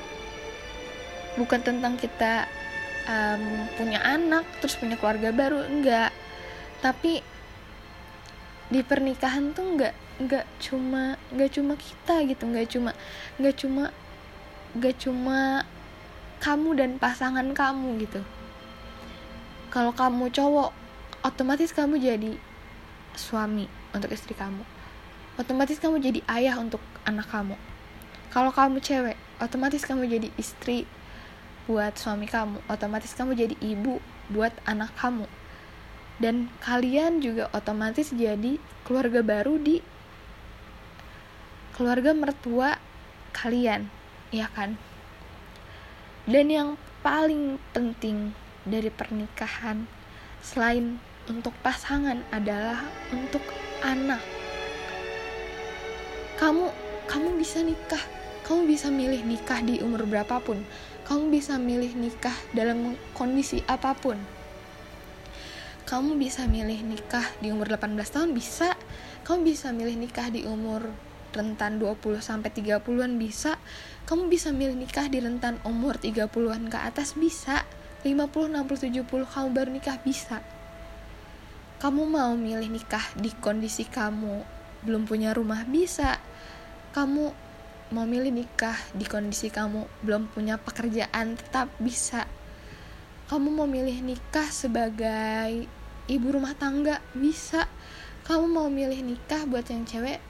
[1.40, 2.44] Bukan tentang kita
[3.08, 6.12] um, punya anak terus punya keluarga baru enggak.
[6.84, 7.24] Tapi
[8.68, 12.90] di pernikahan tuh enggak enggak cuma enggak cuma kita gitu enggak cuma
[13.40, 13.84] enggak cuma
[14.74, 15.62] enggak cuma
[16.42, 18.20] kamu dan pasangan kamu gitu.
[19.72, 20.70] Kalau kamu cowok
[21.24, 22.36] otomatis kamu jadi
[23.16, 24.60] suami untuk istri kamu.
[25.40, 27.56] Otomatis kamu jadi ayah untuk anak kamu.
[28.28, 30.84] Kalau kamu cewek otomatis kamu jadi istri
[31.64, 32.60] buat suami kamu.
[32.68, 35.26] Otomatis kamu jadi ibu buat anak kamu.
[36.18, 39.82] Dan kalian juga otomatis jadi keluarga baru di
[41.74, 42.78] keluarga mertua
[43.34, 44.78] kalian ya kan
[46.24, 46.68] dan yang
[47.04, 48.32] paling penting
[48.64, 49.84] dari pernikahan
[50.40, 50.96] selain
[51.28, 53.44] untuk pasangan adalah untuk
[53.84, 54.20] anak.
[56.36, 56.72] Kamu
[57.04, 58.00] kamu bisa nikah,
[58.48, 60.64] kamu bisa milih nikah di umur berapapun.
[61.04, 64.16] Kamu bisa milih nikah dalam kondisi apa pun.
[65.84, 68.72] Kamu bisa milih nikah di umur 18 tahun bisa.
[69.28, 70.88] Kamu bisa milih nikah di umur
[71.36, 73.60] rentan 20 sampai 30-an bisa.
[74.04, 77.64] Kamu bisa milih nikah di rentan umur 30-an ke atas bisa.
[78.04, 80.44] 50, 60, 70 kamu baru nikah bisa.
[81.80, 84.44] Kamu mau milih nikah di kondisi kamu
[84.84, 86.20] belum punya rumah bisa.
[86.92, 87.24] Kamu
[87.96, 92.28] mau milih nikah di kondisi kamu belum punya pekerjaan tetap bisa.
[93.32, 95.64] Kamu mau milih nikah sebagai
[96.12, 97.72] ibu rumah tangga bisa.
[98.28, 100.20] Kamu mau milih nikah buat yang cewek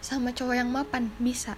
[0.00, 1.52] sama cowok yang mapan bisa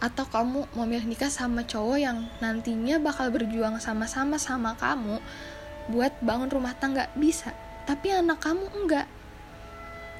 [0.00, 5.20] atau kamu mau milih nikah sama cowok yang nantinya bakal berjuang sama-sama sama kamu
[5.92, 7.12] buat bangun rumah tangga?
[7.12, 7.52] Bisa.
[7.84, 9.04] Tapi anak kamu enggak.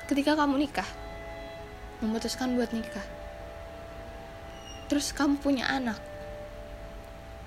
[0.05, 0.87] Ketika kamu nikah
[2.05, 3.05] memutuskan buat nikah.
[4.93, 5.97] Terus kamu punya anak.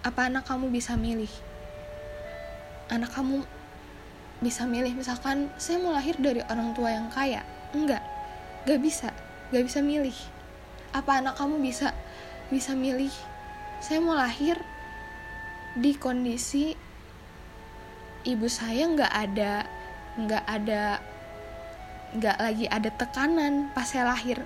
[0.02, 1.30] Apa anak kamu bisa milih?
[2.90, 3.46] Anak kamu
[4.42, 7.46] bisa milih misalkan saya mau lahir dari orang tua yang kaya.
[7.78, 8.02] Enggak.
[8.66, 9.10] Gak bisa.
[9.54, 10.16] Gak bisa milih.
[10.94, 11.94] Apa anak kamu bisa
[12.50, 13.14] bisa milih.
[13.84, 14.60] Saya mau lahir
[15.74, 16.76] di kondisi
[18.24, 19.54] ibu saya nggak ada
[20.16, 20.82] nggak ada
[22.14, 24.40] nggak lagi ada tekanan pas saya lahir.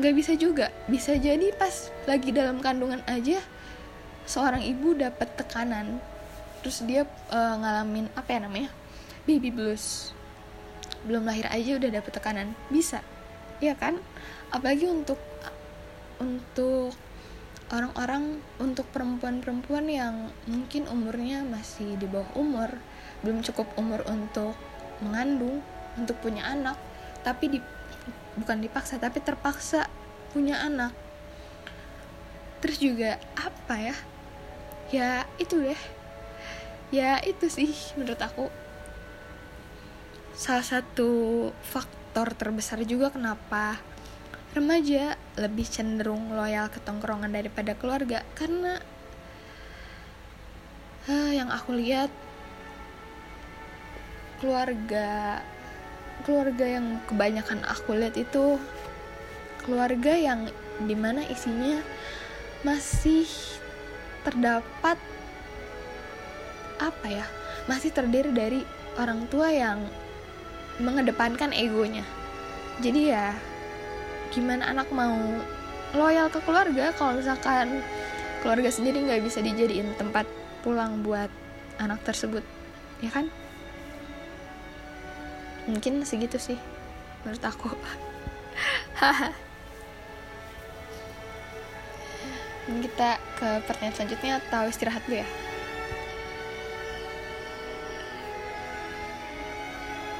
[0.00, 0.66] Nggak bisa juga.
[0.88, 3.42] Bisa jadi pas lagi dalam kandungan aja
[4.24, 6.00] seorang ibu dapat tekanan.
[6.62, 8.70] Terus dia uh, ngalamin apa ya namanya?
[9.26, 10.14] Baby blues.
[11.02, 12.54] Belum lahir aja udah dapet tekanan.
[12.70, 13.02] Bisa.
[13.58, 13.98] Ya kan?
[14.54, 15.18] Apalagi untuk
[16.22, 16.94] untuk
[17.74, 22.70] orang-orang untuk perempuan-perempuan yang mungkin umurnya masih di bawah umur
[23.26, 24.54] belum cukup umur untuk
[25.02, 25.64] mengandung
[25.98, 26.78] untuk punya anak
[27.26, 27.58] tapi di
[28.38, 29.86] bukan dipaksa tapi terpaksa
[30.32, 30.92] punya anak.
[32.64, 33.96] Terus juga apa ya?
[34.92, 35.80] Ya itu deh.
[36.92, 38.48] Ya itu sih menurut aku.
[40.32, 43.80] Salah satu faktor terbesar juga kenapa
[44.52, 48.76] remaja lebih cenderung loyal ke tongkrongan daripada keluarga karena
[51.08, 52.12] uh, yang aku lihat
[54.44, 55.40] keluarga
[56.28, 58.60] keluarga yang kebanyakan aku lihat itu
[59.64, 60.50] keluarga yang
[60.84, 61.80] di mana isinya
[62.62, 63.26] masih
[64.22, 64.98] terdapat
[66.82, 67.26] apa ya
[67.70, 68.60] masih terdiri dari
[68.98, 69.86] orang tua yang
[70.82, 72.02] mengedepankan egonya.
[72.82, 73.36] Jadi ya
[74.32, 75.12] gimana anak mau
[75.92, 77.84] loyal ke keluarga kalau misalkan
[78.40, 80.24] keluarga sendiri nggak bisa dijadiin tempat
[80.64, 81.28] pulang buat
[81.76, 82.40] anak tersebut
[83.04, 83.28] ya kan?
[85.68, 86.56] Mungkin segitu sih
[87.22, 87.70] menurut aku.
[92.82, 95.28] Kita ke pertanyaan selanjutnya atau istirahat dulu ya?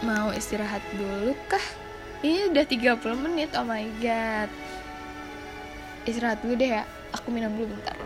[0.02, 1.81] Mau istirahat dulu kah
[2.22, 3.50] ini udah 30 menit.
[3.58, 4.48] Oh my god.
[6.06, 6.82] Istirahat dulu deh ya.
[7.12, 7.98] Aku minum dulu bentar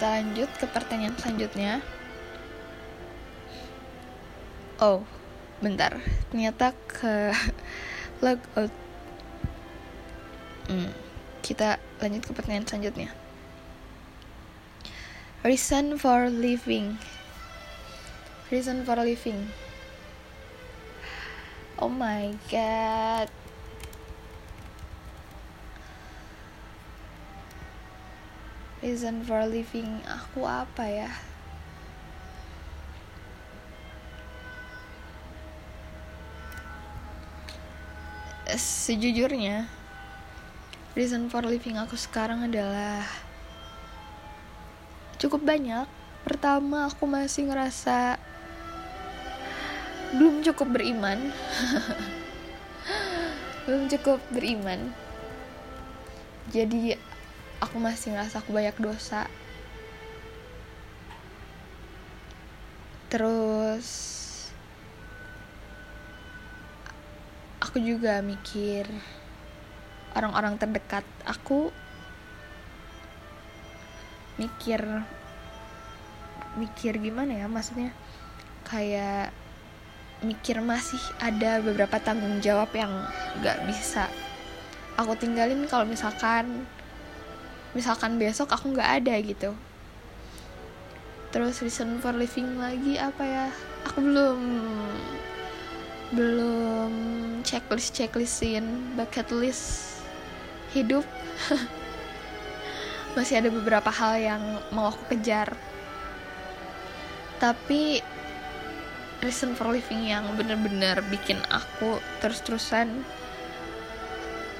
[0.00, 1.84] Kita lanjut ke pertanyaan selanjutnya.
[4.80, 5.04] Oh,
[5.60, 6.00] bentar.
[6.32, 7.36] Ternyata ke
[8.24, 8.72] log out.
[10.72, 10.88] Hmm,
[11.44, 13.12] kita lanjut ke pertanyaan selanjutnya.
[15.44, 16.96] Reason for living.
[18.48, 19.52] Reason for living.
[21.76, 23.28] Oh my god.
[28.80, 31.12] Reason for living aku apa ya?
[38.50, 39.70] Sejujurnya
[40.98, 43.06] reason for living aku sekarang adalah
[45.20, 45.84] cukup banyak.
[46.24, 48.16] Pertama aku masih ngerasa
[50.16, 51.20] belum cukup beriman.
[53.68, 54.90] Belum cukup beriman.
[56.50, 56.98] Jadi
[57.60, 59.28] aku masih ngerasa aku banyak dosa.
[63.12, 63.86] Terus
[67.60, 68.88] aku juga mikir
[70.16, 71.70] orang-orang terdekat aku
[74.40, 74.80] mikir
[76.56, 77.92] mikir gimana ya maksudnya?
[78.66, 79.36] Kayak
[80.24, 82.92] mikir masih ada beberapa tanggung jawab yang
[83.40, 84.08] gak bisa
[85.00, 86.68] aku tinggalin kalau misalkan
[87.72, 89.50] misalkan besok aku nggak ada gitu.
[91.30, 93.46] Terus reason for living lagi apa ya?
[93.86, 94.40] Aku belum
[96.10, 96.92] belum
[97.46, 100.02] checklist checklistin bucket list
[100.74, 101.06] hidup.
[103.16, 104.42] Masih ada beberapa hal yang
[104.74, 105.54] mau aku kejar.
[107.38, 108.02] Tapi
[109.22, 113.04] reason for living yang bener-bener bikin aku terus-terusan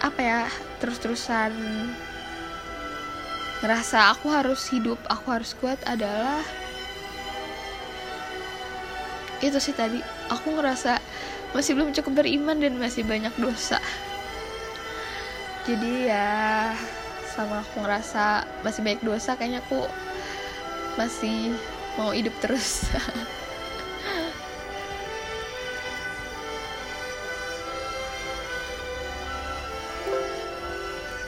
[0.01, 0.41] apa ya
[0.81, 1.53] terus-terusan
[3.61, 6.41] ngerasa aku harus hidup aku harus kuat adalah
[9.41, 10.01] itu sih tadi.
[10.29, 11.01] Aku ngerasa
[11.57, 13.81] masih belum cukup beriman dan masih banyak dosa.
[15.65, 16.73] Jadi ya
[17.33, 19.89] sama aku ngerasa masih banyak dosa kayaknya aku
[21.01, 21.57] masih
[21.97, 22.85] mau hidup terus.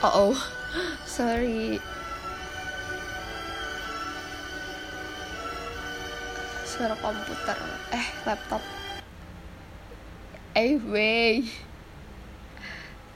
[0.03, 0.39] Oh oh
[1.07, 1.79] sorry
[6.83, 7.55] suara komputer.
[7.95, 8.59] Eh laptop.
[10.51, 11.47] Anyway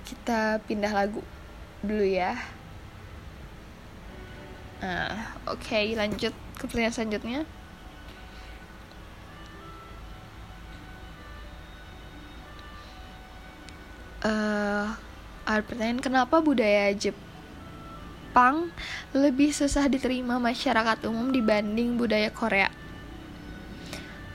[0.08, 1.20] kita pindah lagu
[1.84, 2.40] dulu ya.
[4.80, 7.44] Nah oke okay, lanjut ke pertanyaan selanjutnya.
[14.24, 14.96] Uh,
[15.44, 18.72] ada pertanyaan kenapa budaya Jepang
[19.12, 22.77] lebih susah diterima masyarakat umum dibanding budaya Korea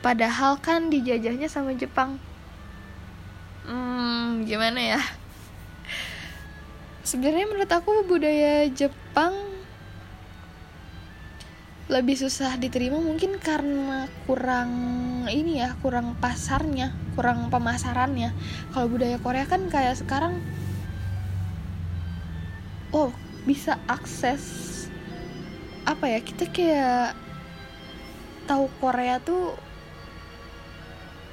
[0.03, 2.19] Padahal kan dijajahnya sama Jepang.
[3.63, 5.01] Hmm, gimana ya?
[7.07, 9.31] Sebenarnya menurut aku budaya Jepang
[11.87, 14.71] lebih susah diterima mungkin karena kurang
[15.31, 18.35] ini ya, kurang pasarnya, kurang pemasarannya.
[18.75, 20.43] Kalau budaya Korea kan kayak sekarang
[22.91, 23.15] oh,
[23.47, 24.43] bisa akses
[25.87, 26.19] apa ya?
[26.19, 27.15] Kita kayak
[28.51, 29.55] tahu Korea tuh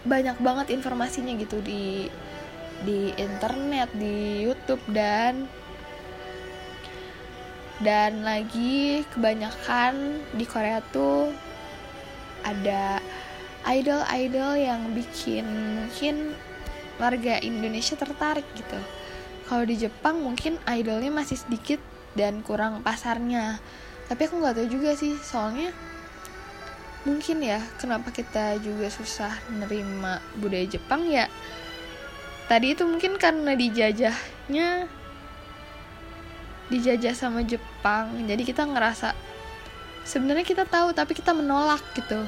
[0.08, 2.08] banyak banget informasinya gitu di
[2.84, 5.48] di internet di YouTube dan
[7.84, 11.32] dan lagi kebanyakan di Korea tuh
[12.44, 13.00] ada
[13.68, 15.44] idol-idol yang bikin
[15.84, 16.36] mungkin
[17.00, 18.80] warga Indonesia tertarik gitu.
[19.48, 21.80] Kalau di Jepang mungkin idolnya masih sedikit
[22.14, 23.58] dan kurang pasarnya.
[24.12, 25.72] Tapi aku nggak tahu juga sih, soalnya
[27.08, 31.32] mungkin ya kenapa kita juga susah nerima budaya Jepang ya?
[32.50, 34.90] Tadi itu mungkin karena dijajahnya
[36.74, 38.14] dijajah sama Jepang.
[38.26, 39.14] Jadi kita ngerasa
[40.04, 42.26] sebenarnya kita tahu tapi kita menolak gitu.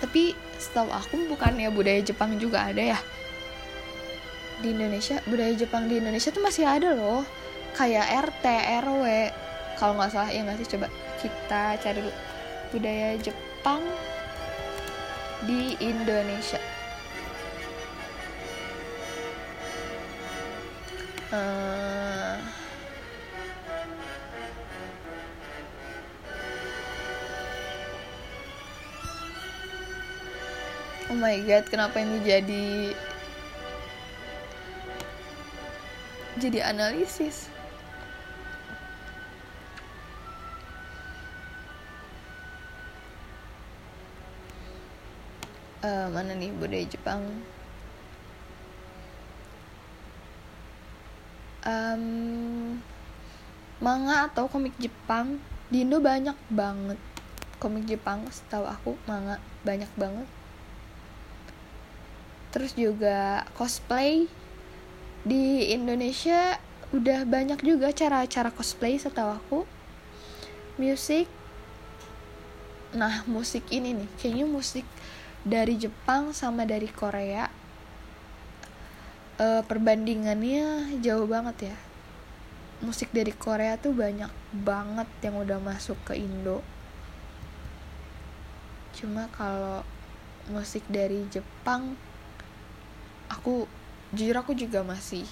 [0.00, 2.98] Tapi setahu aku bukannya budaya Jepang juga ada ya?
[4.62, 7.26] Di Indonesia budaya Jepang di Indonesia tuh masih ada loh.
[7.76, 8.44] Kayak RT
[8.86, 9.04] RW
[9.76, 10.68] kalau nggak salah ya nggak sih?
[10.72, 10.88] Coba
[11.20, 12.12] kita cari dulu
[12.76, 13.80] budaya Jepang
[15.48, 16.60] di Indonesia
[21.32, 22.36] uh,
[31.06, 32.92] Oh my god, kenapa ini jadi
[36.36, 37.48] jadi analisis?
[45.86, 46.50] Uh, mana nih?
[46.50, 47.22] Budaya Jepang?
[51.62, 52.82] Um,
[53.78, 55.38] manga atau komik Jepang?
[55.70, 56.98] Di Indo banyak banget
[57.62, 58.98] komik Jepang setahu aku.
[59.06, 60.26] Manga banyak banget.
[62.50, 64.26] Terus juga cosplay.
[65.22, 66.58] Di Indonesia
[66.94, 69.58] udah banyak juga cara-cara cosplay setahu aku.
[70.82, 71.30] Musik
[72.90, 74.08] nah musik ini nih.
[74.18, 74.86] Kayaknya musik
[75.46, 77.46] dari Jepang sama dari Korea
[79.38, 81.76] e, perbandingannya jauh banget ya.
[82.82, 86.66] Musik dari Korea tuh banyak banget yang udah masuk ke Indo.
[88.98, 89.86] Cuma kalau
[90.50, 91.94] musik dari Jepang
[93.30, 93.70] aku
[94.10, 95.24] jujur aku juga masih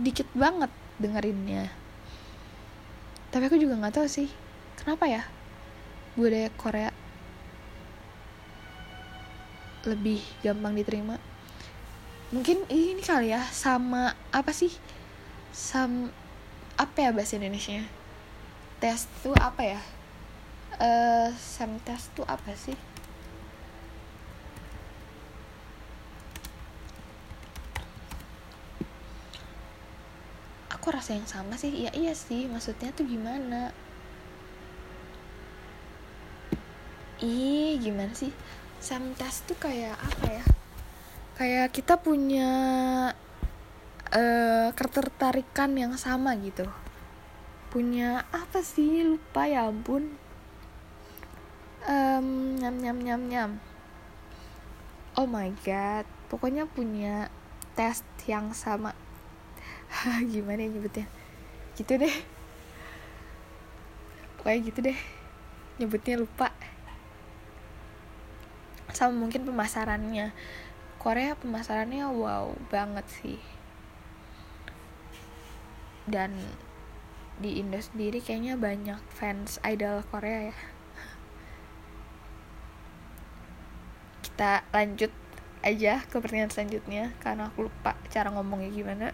[0.00, 1.68] dikit banget dengerinnya.
[3.28, 4.32] Tapi aku juga nggak tahu sih
[4.80, 5.22] kenapa ya?
[6.16, 7.03] Budaya Korea
[9.86, 11.16] lebih gampang diterima?
[12.32, 14.72] Mungkin ini kali ya sama apa sih?
[15.54, 16.10] Sam
[16.74, 17.86] apa ya bahasa Indonesia
[18.82, 19.80] tes tuh apa ya?
[20.74, 22.74] Uh, sam tes tuh apa sih?
[30.84, 31.72] Kok rasa yang sama sih.
[31.72, 32.44] Ya iya sih.
[32.44, 33.72] Maksudnya tuh gimana?
[37.24, 38.28] Ih gimana sih
[38.84, 40.44] samtas tuh kayak apa ya?
[41.40, 42.50] Kayak kita punya
[44.12, 46.68] uh, ketertarikan yang sama gitu.
[47.72, 49.00] Punya apa sih?
[49.08, 50.12] Lupa ya ampun.
[51.88, 53.50] Um, nyam nyam nyam nyam.
[55.16, 56.04] Oh my god.
[56.28, 57.32] Pokoknya punya
[57.72, 58.92] tes yang sama.
[60.32, 61.08] Gimana ya nyebutnya?
[61.72, 62.16] Gitu deh.
[64.36, 64.98] Pokoknya gitu deh.
[65.80, 66.52] Nyebutnya lupa
[68.92, 70.34] sama mungkin pemasarannya.
[71.00, 73.40] Korea pemasarannya wow banget sih.
[76.04, 76.36] Dan
[77.40, 80.56] di Indo sendiri kayaknya banyak fans idol Korea ya.
[84.24, 85.12] Kita lanjut
[85.64, 89.08] aja ke pertanyaan selanjutnya karena aku lupa cara ngomongnya gimana.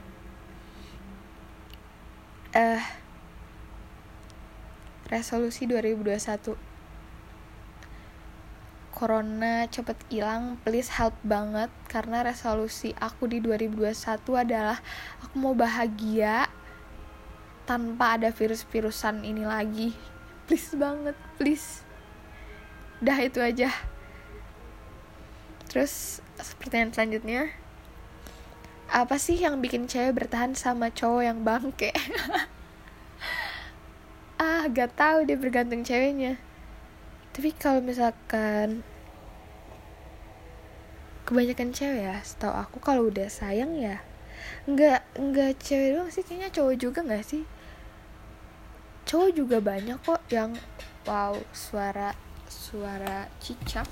[2.50, 2.82] Uh,
[5.10, 6.69] resolusi 2021
[8.90, 13.94] Corona cepet hilang, please help banget karena resolusi aku di 2021
[14.34, 14.78] adalah
[15.22, 16.50] aku mau bahagia
[17.64, 19.94] tanpa ada virus-virusan ini lagi.
[20.50, 21.86] Please banget, please.
[22.98, 23.70] Dah itu aja.
[25.70, 26.18] Terus
[26.58, 27.42] pertanyaan selanjutnya
[28.90, 31.94] apa sih yang bikin cewek bertahan sama cowok yang bangke
[34.42, 36.42] ah gak tahu dia bergantung ceweknya
[37.40, 38.84] tapi kalau misalkan
[41.24, 44.04] kebanyakan cewek ya setahu aku kalau udah sayang ya
[44.68, 47.48] nggak nggak cewek doang sih kayaknya cowok juga nggak sih?
[49.08, 50.52] Cowok juga banyak kok yang
[51.08, 52.12] wow suara
[52.44, 53.88] suara cicak.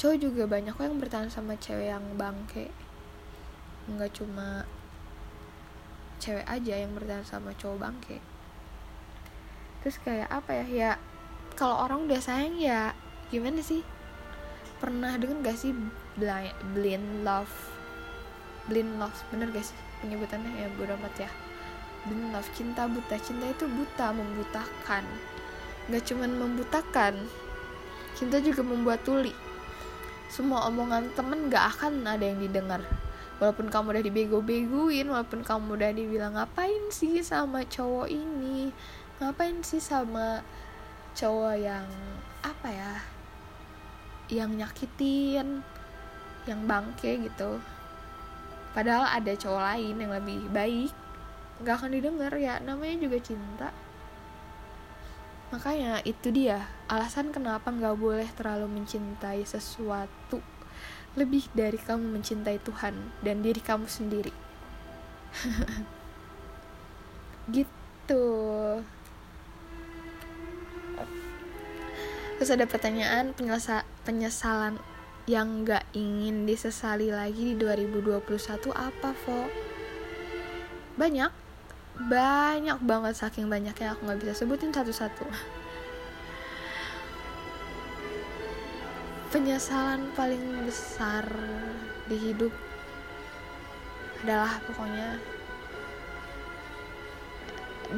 [0.00, 2.72] Cowok juga banyak kok yang bertahan sama cewek yang bangke.
[3.92, 4.64] Nggak cuma
[6.16, 8.24] cewek aja yang bertahan sama cowok bangke.
[9.84, 10.66] Terus kayak apa ya?
[10.72, 10.92] Ya
[11.58, 12.94] kalau orang udah sayang ya
[13.34, 13.82] gimana sih?
[14.78, 15.74] Pernah denger gak sih
[16.14, 17.50] blind, love
[18.70, 20.54] blind love bener gak sih penyebutannya?
[20.54, 21.30] Ya bodo amat ya.
[22.06, 23.18] Blind love cinta buta.
[23.18, 25.02] Cinta itu buta membutakan.
[25.90, 27.26] Gak cuman membutakan
[28.14, 29.34] cinta juga membuat tuli.
[30.30, 32.86] Semua omongan temen gak akan ada yang didengar.
[33.42, 38.70] Walaupun kamu udah dibego-beguin walaupun kamu udah dibilang ngapain sih sama cowok ini?
[39.18, 40.42] Ngapain sih sama
[41.18, 41.86] cowok yang
[42.46, 42.92] apa ya
[44.30, 45.66] yang nyakitin
[46.46, 47.58] yang bangke gitu.
[48.70, 50.94] Padahal ada cowok lain yang lebih baik
[51.58, 52.30] nggak akan didengar.
[52.38, 53.68] Ya namanya juga cinta.
[55.50, 60.38] Makanya itu dia alasan kenapa nggak boleh terlalu mencintai sesuatu.
[61.18, 62.94] Lebih dari kamu mencintai Tuhan
[63.26, 64.30] dan diri kamu sendiri.
[67.48, 68.24] Gitu
[72.38, 74.78] terus ada pertanyaan penyelesa penyesalan
[75.26, 78.24] yang gak ingin disesali lagi di 2021
[78.72, 79.44] apa Vo?
[80.96, 81.30] Banyak
[82.08, 85.28] Banyak banget saking banyaknya aku gak bisa sebutin satu-satu
[89.28, 91.28] Penyesalan paling besar
[92.08, 92.54] di hidup
[94.24, 95.20] adalah pokoknya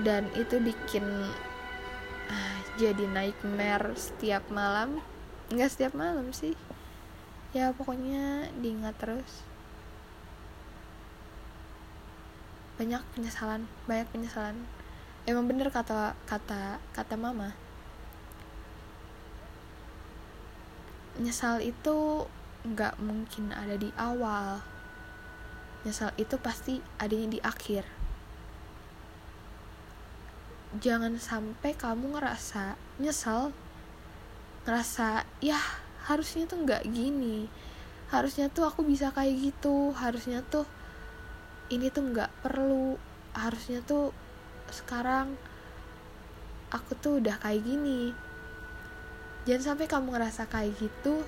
[0.04, 1.02] dan itu bikin
[2.80, 5.04] jadi nightmare setiap malam.
[5.52, 6.56] Nggak setiap malam sih.
[7.52, 9.44] Ya pokoknya diingat terus.
[12.80, 14.64] Banyak penyesalan banyak penyesalan.
[15.28, 17.52] Emang bener kata kata kata mama.
[21.20, 22.24] Nyesal itu
[22.64, 24.64] nggak mungkin ada di awal.
[25.84, 27.99] Nyesal itu pasti adanya di akhir
[30.78, 33.50] jangan sampai kamu ngerasa nyesal
[34.62, 35.58] ngerasa ya
[36.06, 37.50] harusnya tuh nggak gini.
[38.10, 39.94] Harusnya tuh aku bisa kayak gitu.
[39.94, 40.66] Harusnya tuh
[41.70, 42.94] ini tuh nggak perlu.
[43.34, 44.14] Harusnya tuh
[44.70, 45.34] sekarang
[46.70, 48.14] aku tuh udah kayak gini.
[49.48, 51.22] Jangan sampai kamu ngerasa kayak gitu.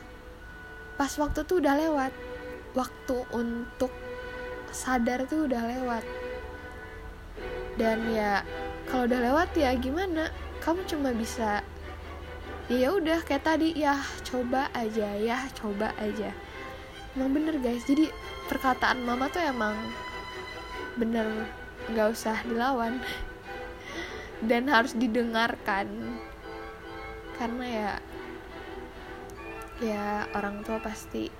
[0.98, 2.12] Pas waktu tuh udah lewat.
[2.78, 3.92] Waktu untuk
[4.70, 6.04] sadar tuh udah lewat.
[7.80, 8.44] Dan ya
[8.92, 10.28] kalau udah lewat ya gimana?
[10.60, 11.64] Kamu cuma bisa
[12.68, 16.36] ya udah kayak tadi ya coba aja ya coba aja.
[17.16, 17.88] Emang bener guys.
[17.88, 18.12] Jadi
[18.52, 19.72] perkataan mama tuh emang
[21.00, 21.24] bener
[21.88, 23.00] nggak usah dilawan
[24.52, 25.88] dan harus didengarkan.
[27.40, 27.92] Karena ya
[29.80, 31.32] ya orang tua pasti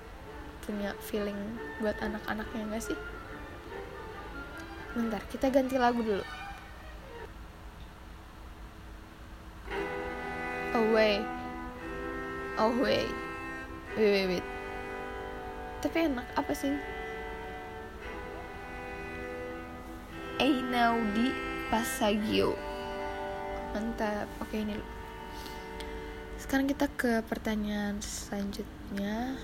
[0.65, 1.37] punya feeling
[1.85, 2.99] buat anak-anaknya nggak sih?
[4.97, 6.41] Bentar kita ganti lagu dulu
[10.77, 11.20] away.
[12.59, 13.09] Wait
[13.97, 14.47] wait wait wait.
[15.81, 16.75] Tapi enak apa sih?
[20.41, 21.33] Einaudi
[21.68, 22.57] Pasagio.
[23.73, 24.29] Mantap.
[24.41, 24.77] Oke ini
[26.43, 29.41] sekarang kita ke pertanyaan selanjutnya.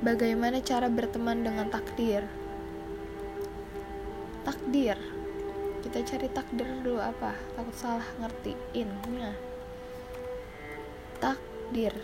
[0.00, 2.24] Bagaimana cara berteman dengan takdir?
[4.48, 4.96] Takdir
[5.82, 7.34] kita cari takdir dulu apa?
[7.58, 9.34] Takut salah ngertiinnya
[11.18, 11.94] takdir.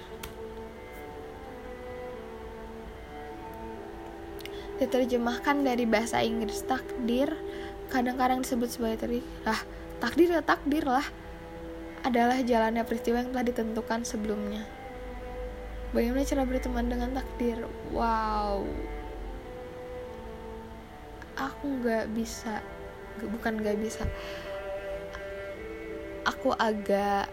[4.79, 7.35] Diterjemahkan dari bahasa Inggris takdir
[7.91, 9.59] kadang-kadang disebut sebagai tadi lah
[9.99, 11.07] takdir ya takdir lah.
[12.07, 14.62] Adalah jalannya peristiwa yang telah ditentukan sebelumnya.
[15.91, 17.66] Bagaimana cara berteman dengan takdir?
[17.91, 18.62] Wow.
[21.35, 22.62] Aku nggak bisa
[23.27, 24.07] bukan gak bisa.
[26.23, 27.27] Aku agak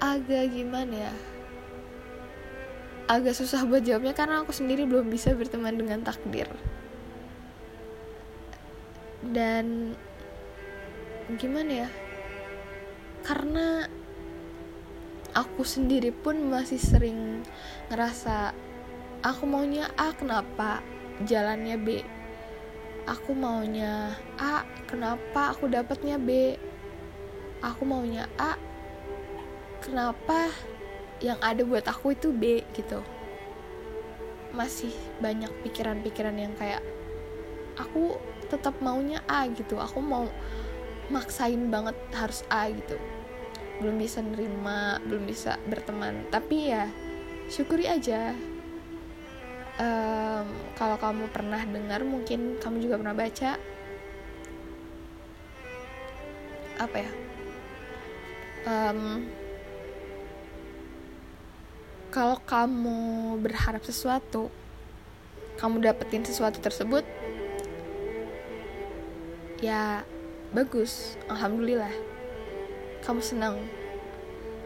[0.00, 1.14] agak gimana ya?
[3.10, 6.46] Agak susah buat jawabnya karena aku sendiri belum bisa berteman dengan takdir.
[9.20, 9.98] Dan
[11.34, 11.88] gimana ya?
[13.26, 13.84] Karena
[15.34, 17.42] aku sendiri pun masih sering
[17.90, 18.54] ngerasa
[19.22, 20.82] aku maunya A kenapa
[21.22, 21.88] jalannya B
[23.06, 26.56] aku maunya A kenapa aku dapatnya B?
[27.60, 28.56] Aku maunya A
[29.84, 30.48] kenapa
[31.20, 33.04] yang ada buat aku itu B gitu.
[34.56, 36.82] Masih banyak pikiran-pikiran yang kayak
[37.76, 38.16] aku
[38.48, 39.78] tetap maunya A gitu.
[39.78, 40.26] Aku mau
[41.12, 42.96] maksain banget harus A gitu.
[43.80, 46.28] Belum bisa nerima belum bisa berteman.
[46.32, 46.88] Tapi ya
[47.52, 48.32] syukuri aja
[49.80, 53.50] um, kalau kamu pernah dengar mungkin kamu juga pernah baca.
[56.80, 57.12] Apa ya?
[58.68, 59.24] Um,
[62.12, 64.52] kalau kamu berharap sesuatu
[65.56, 67.04] kamu dapetin sesuatu tersebut
[69.60, 70.04] ya
[70.52, 71.92] bagus alhamdulillah.
[73.00, 73.56] Kamu senang.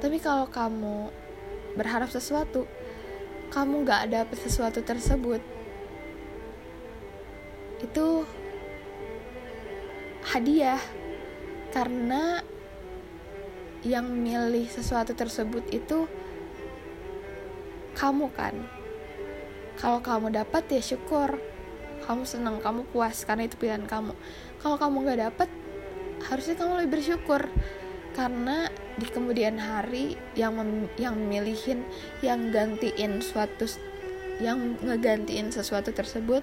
[0.02, 1.10] Tapi kalau kamu
[1.78, 2.66] berharap sesuatu
[3.52, 5.42] kamu gak dapet sesuatu tersebut.
[7.82, 8.24] Itu
[10.24, 10.80] hadiah.
[11.74, 12.38] Karena
[13.82, 16.06] yang milih sesuatu tersebut itu
[17.98, 18.54] kamu kan.
[19.76, 21.36] Kalau kamu dapat ya syukur.
[22.04, 24.12] Kamu senang kamu puas karena itu pilihan kamu.
[24.60, 25.48] Kalau kamu gak dapat
[26.30, 27.48] harusnya kamu lebih bersyukur.
[28.14, 31.82] Karena di kemudian hari yang mem yang milihin
[32.22, 33.66] yang gantiin suatu
[34.38, 36.42] yang ngegantiin sesuatu tersebut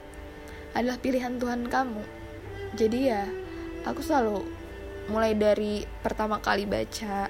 [0.76, 2.04] adalah pilihan Tuhan kamu.
[2.76, 3.28] Jadi ya
[3.84, 4.44] aku selalu
[5.12, 7.28] mulai dari pertama kali baca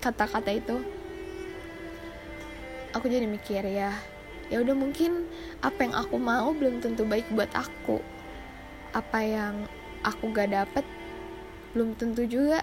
[0.00, 0.76] kata-kata itu
[2.92, 3.96] aku jadi mikir ya
[4.52, 5.24] ya udah mungkin
[5.64, 8.00] apa yang aku mau belum tentu baik buat aku.
[8.92, 9.66] Apa yang
[10.04, 10.84] aku gak dapet
[11.74, 12.62] belum tentu juga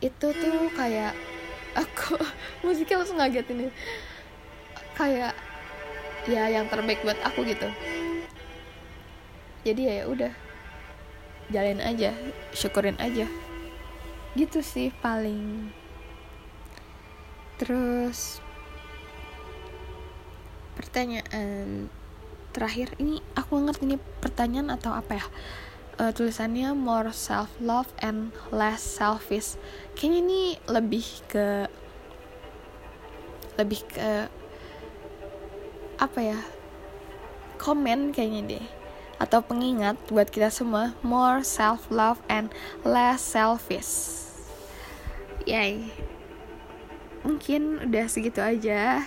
[0.00, 1.14] itu tuh kayak
[1.74, 2.18] aku
[2.66, 3.66] musiknya langsung ngaget ini
[4.94, 5.34] kayak
[6.24, 7.68] ya yang terbaik buat aku gitu.
[9.64, 10.32] Jadi ya udah.
[11.52, 12.16] Jalin aja
[12.56, 13.28] syukurin aja.
[14.32, 15.68] Gitu sih paling.
[17.60, 18.40] Terus
[20.74, 21.86] pertanyaan
[22.54, 25.26] terakhir ini aku ngerti ini pertanyaan atau apa ya
[25.98, 29.58] uh, tulisannya more self love and less selfish.
[29.94, 31.46] Kayaknya ini lebih ke
[33.54, 34.26] lebih ke
[35.98, 36.38] apa ya?
[37.60, 38.66] Komen kayaknya deh.
[39.22, 42.50] Atau pengingat buat kita semua more self love and
[42.82, 44.26] less selfish.
[45.46, 45.92] Yay.
[47.24, 49.06] Mungkin udah segitu aja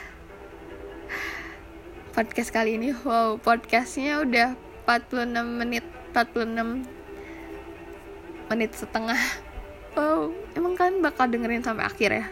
[2.17, 2.97] podcast kali ini.
[3.05, 4.57] Wow podcastnya udah
[4.87, 5.85] 46 menit
[6.17, 9.21] 46 menit setengah.
[9.93, 12.25] Wow emang kan bakal dengerin sampai akhir ya?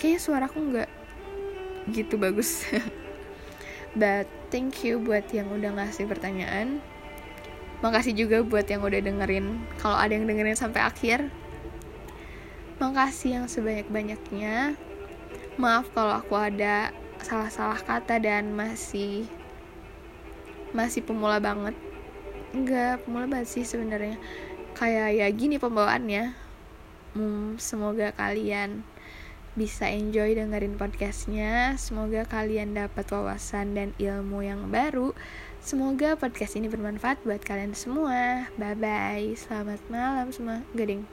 [0.00, 0.90] Kayaknya suaraku nggak
[1.92, 2.64] gitu bagus.
[4.00, 6.80] But thank you buat yang udah ngasih pertanyaan.
[7.84, 9.60] Makasih juga buat yang udah dengerin.
[9.76, 11.28] Kalau ada yang dengerin sampai akhir
[12.80, 14.80] makasih yang sebanyak-banyaknya.
[15.60, 16.88] Maaf kalau aku ada
[17.20, 19.28] salah-salah kata dan masih
[20.72, 21.76] masih pemula banget
[22.54, 24.16] enggak pemula banget sih sebenarnya.
[24.78, 26.34] Kayak ya gini pembawaannya.
[27.14, 28.86] Hmm, semoga kalian
[29.54, 31.78] bisa enjoy dengerin podcastnya.
[31.78, 35.14] Semoga kalian dapat wawasan dan ilmu yang baru.
[35.62, 38.50] Semoga podcast ini bermanfaat buat kalian semua.
[38.58, 40.60] Bye bye selamat malam semua.
[40.74, 41.06] Gading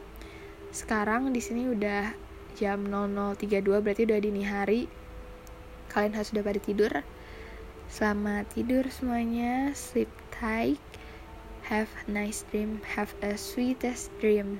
[0.74, 2.12] sekarang di sini udah
[2.58, 4.90] jam 00.32 berarti udah dini hari.
[5.94, 6.94] Kalian harus udah pada tidur.
[7.88, 9.72] Selamat tidur semuanya.
[9.78, 10.91] Sleep tight
[11.72, 12.82] Have a nice dream.
[12.84, 14.60] Have a sweetest dream.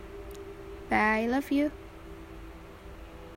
[0.90, 1.24] Bye.
[1.24, 1.74] I Love you.